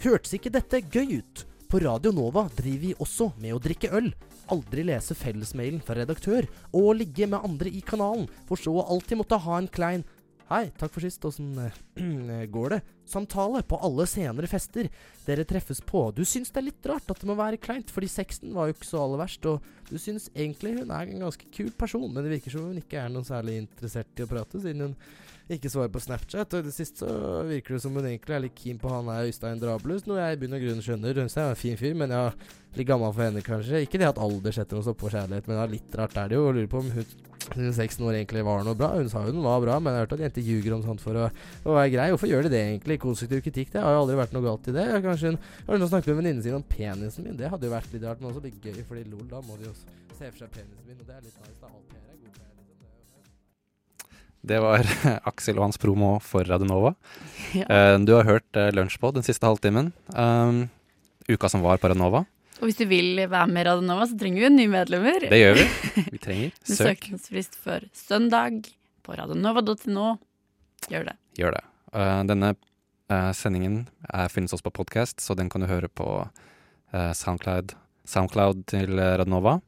Hørtes 0.00 0.32
ikke 0.38 0.54
dette 0.54 0.80
gøy 0.88 1.20
ut? 1.20 1.44
På 1.68 1.82
Radio 1.84 2.14
Nova 2.16 2.46
driver 2.56 2.86
vi 2.86 2.96
også 2.96 3.34
med 3.42 3.56
å 3.56 3.60
drikke 3.60 3.92
øl, 3.92 4.12
aldri 4.52 4.84
lese 4.88 5.16
fellesmailen 5.18 5.84
fra 5.84 5.98
redaktør, 5.98 6.48
og 6.72 6.94
ligge 7.02 7.28
med 7.28 7.44
andre 7.44 7.68
i 7.68 7.84
kanalen, 7.84 8.30
for 8.48 8.60
så 8.60 8.78
alltid 8.80 9.20
måtte 9.20 9.44
ha 9.44 9.60
en 9.60 9.68
klein 9.68 10.08
Hei, 10.44 10.68
takk 10.76 10.92
for 10.92 11.00
sist. 11.00 11.24
Åssen 11.24 11.54
eh, 11.56 11.76
går 12.54 12.74
det? 12.74 12.80
Samtale 13.06 13.62
på 13.68 13.78
alle 13.84 14.06
senere 14.08 14.48
fester 14.50 14.88
dere 15.26 15.44
treffes 15.48 15.82
på. 15.84 16.06
Du 16.16 16.24
syns 16.28 16.50
det 16.52 16.62
er 16.62 16.68
litt 16.70 16.88
rart 16.88 17.10
at 17.10 17.20
det 17.20 17.28
må 17.28 17.36
være 17.38 17.60
kleint, 17.60 17.92
fordi 17.92 18.08
sexen 18.10 18.54
var 18.56 18.68
jo 18.68 18.76
ikke 18.76 18.88
så 18.88 19.02
aller 19.04 19.20
verst, 19.20 19.46
og 19.50 19.90
du 19.90 19.98
syns 20.00 20.30
egentlig 20.32 20.78
hun 20.78 20.94
er 20.94 21.10
en 21.10 21.26
ganske 21.26 21.50
kul 21.54 21.70
person, 21.78 22.08
men 22.10 22.24
det 22.24 22.38
virker 22.38 22.54
som 22.54 22.70
hun 22.70 22.80
ikke 22.80 23.02
er 23.02 23.12
noe 23.12 23.26
særlig 23.28 23.60
interessert 23.62 24.18
i 24.18 24.26
å 24.26 24.30
prate, 24.30 24.62
siden 24.64 24.88
hun 24.88 24.96
ikke 25.52 25.68
svarer 25.68 25.92
på 25.92 26.00
Snapchat. 26.00 26.54
Og 26.56 26.62
i 26.62 26.68
det 26.68 26.74
siste 26.74 27.04
så 27.04 27.42
virker 27.48 27.76
det 27.76 27.82
som 27.84 27.96
hun 27.96 28.06
egentlig 28.08 28.36
er 28.36 28.44
litt 28.46 28.56
keen 28.56 28.80
på 28.80 28.92
han 28.92 29.10
her 29.12 29.28
Øystein 29.28 29.60
Drablus, 29.60 30.06
noe 30.08 30.22
jeg 30.22 30.38
i 30.38 30.40
bunn 30.40 30.56
og 30.56 30.64
grunn 30.64 30.84
skjønner. 30.84 31.20
Øystein 31.24 31.44
er 31.50 31.52
en 31.52 31.60
fin 31.60 31.76
fyr, 31.80 31.92
men 32.00 32.14
ja, 32.14 32.24
litt 32.78 32.88
gammel 32.88 33.12
for 33.12 33.26
henne 33.26 33.44
kanskje. 33.44 33.84
Ikke 33.84 34.00
det 34.00 34.08
at 34.08 34.20
alder 34.24 34.56
setter 34.56 34.78
noe 34.78 34.86
stopp 34.86 35.02
på 35.04 35.12
kjærlighet, 35.12 35.50
men 35.50 35.60
ja, 35.60 35.68
litt 35.68 36.00
rart 36.00 36.16
er 36.20 36.32
det 36.32 36.40
jo. 36.40 36.48
Og 36.48 36.56
lurer 36.56 36.70
på 36.72 36.80
om 36.80 36.90
hun 36.94 37.04
16 37.52 38.00
år 38.00 38.16
egentlig 38.16 38.44
var 38.46 38.64
noe 38.64 38.78
bra. 38.78 38.94
Hun 38.96 39.10
sa 39.12 39.24
hun 39.26 39.42
var 39.44 39.60
bra, 39.60 39.76
men 39.78 39.92
jeg 39.92 40.00
har 40.00 40.06
hørt 40.06 40.16
at 40.16 40.24
jenter 40.24 40.46
ljuger 40.46 40.76
om 40.78 40.84
sånt 40.86 41.04
for 41.04 41.18
å, 41.20 41.28
å 41.68 41.76
være 41.84 41.92
grei. 41.94 42.06
Hvorfor 42.14 42.30
gjør 42.32 42.46
de 42.48 42.52
det 42.54 42.62
egentlig? 42.64 42.98
Konstruktiv 43.02 43.42
kritikk, 43.46 43.70
det 43.74 43.82
har 43.84 43.94
jo 43.94 44.02
aldri 44.04 44.16
vært 44.18 44.34
noe 44.36 44.44
galt 44.48 44.68
i 44.72 44.74
det. 44.76 44.86
Kanskje 45.04 45.30
hun 45.34 45.38
har 45.68 45.78
hun 45.78 45.88
snakket 45.92 46.10
med 46.12 46.18
venninnen 46.22 46.42
sin 46.44 46.56
om 46.58 46.64
penisen 46.74 47.28
min. 47.28 47.36
Det 47.38 47.50
hadde 47.52 47.68
jo 47.68 47.74
vært 47.76 47.92
litt 47.94 48.04
rart, 48.08 48.20
men 48.22 48.32
også 48.32 48.42
litt 48.48 48.58
gøy, 48.64 48.80
fordi 48.88 49.04
lol, 49.12 49.26
da 49.30 49.40
må 49.46 49.58
de 49.60 49.68
jo 49.68 49.74
se 49.76 50.28
for 50.30 50.38
seg 50.44 50.50
penisen 50.58 50.84
min, 50.88 50.98
og 50.98 51.06
det 51.08 51.14
er 51.18 51.24
litt 51.28 51.38
nice. 51.44 51.56
da 51.60 51.70
Alt 51.70 51.86
Per 51.90 52.02
er 52.02 52.18
god 52.18 52.36
Per, 52.38 52.52
liksom. 52.58 53.32
Det 54.44 54.60
var 54.60 54.90
Aksel 55.30 55.58
og 55.60 55.66
hans 55.68 55.80
promo 55.80 56.14
for 56.24 56.46
Radionova. 56.48 56.94
Ja. 57.54 57.66
Eh, 57.70 57.96
du 58.02 58.10
har 58.16 58.24
hørt 58.26 58.58
uh, 58.58 58.72
Lunsjpod 58.74 59.14
den 59.14 59.22
siste 59.22 59.46
halvtimen. 59.46 59.92
Um, 60.10 60.64
uka 61.30 61.46
som 61.52 61.62
var 61.62 61.78
på 61.78 61.86
Radionova. 61.92 62.24
Og 62.58 62.66
hvis 62.66 62.78
du 62.80 62.86
vil 62.90 63.20
være 63.30 63.46
med 63.50 63.62
i 63.62 63.66
Radionova, 63.68 64.08
så 64.10 64.16
trenger 64.18 64.42
vi 64.46 64.50
nye 64.56 64.72
medlemmer. 64.72 65.26
Det 65.30 65.38
gjør 65.38 65.60
vi. 65.60 65.66
Vi 66.14 66.18
trenger 66.22 66.50
Med 66.50 66.70
søk. 66.78 66.88
søknadsfrist 66.88 67.58
for 67.62 67.86
søndag 67.94 68.66
på 69.06 69.14
radionova.no. 69.18 70.08
Gjør 70.90 71.06
det. 71.10 71.16
Gjør 71.38 71.56
det. 71.58 71.62
Eh, 71.94 72.22
denne 72.26 72.54
eh, 73.10 73.30
sendingen 73.36 73.84
er, 74.08 74.32
finnes 74.32 74.54
også 74.54 74.66
på 74.66 74.78
podkast, 74.82 75.22
så 75.22 75.36
den 75.38 75.50
kan 75.52 75.62
du 75.62 75.70
høre 75.70 75.88
på 75.88 76.08
eh, 76.24 77.12
Soundcloud, 77.14 77.76
Soundcloud 78.08 78.64
til 78.72 78.98
Radnova. 78.98 79.60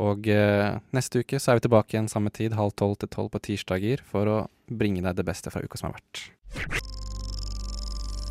Og 0.00 0.28
eh, 0.30 0.78
neste 0.96 1.20
uke 1.20 1.40
så 1.40 1.52
er 1.52 1.58
vi 1.58 1.66
tilbake 1.66 1.96
igjen 1.96 2.08
samme 2.08 2.32
tid, 2.32 2.56
halv 2.56 2.72
tolv 2.78 2.96
til 3.00 3.10
tolv 3.12 3.32
på 3.34 3.42
tirsdager, 3.50 4.04
for 4.06 4.30
å 4.30 4.38
bringe 4.70 5.02
deg 5.04 5.18
det 5.18 5.26
beste 5.26 5.52
fra 5.52 5.64
uka 5.64 5.80
som 5.80 5.90
har 5.90 5.98
vært. 5.98 6.28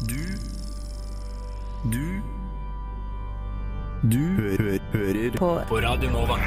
Du 0.09 0.23
Du 1.91 2.21
Du 4.09 4.21
hø 4.39 4.55
hø 4.55 4.77
hører 4.93 5.37
På 5.37 5.51
på 5.67 5.81
Radio 5.83 6.09
Nova. 6.15 6.39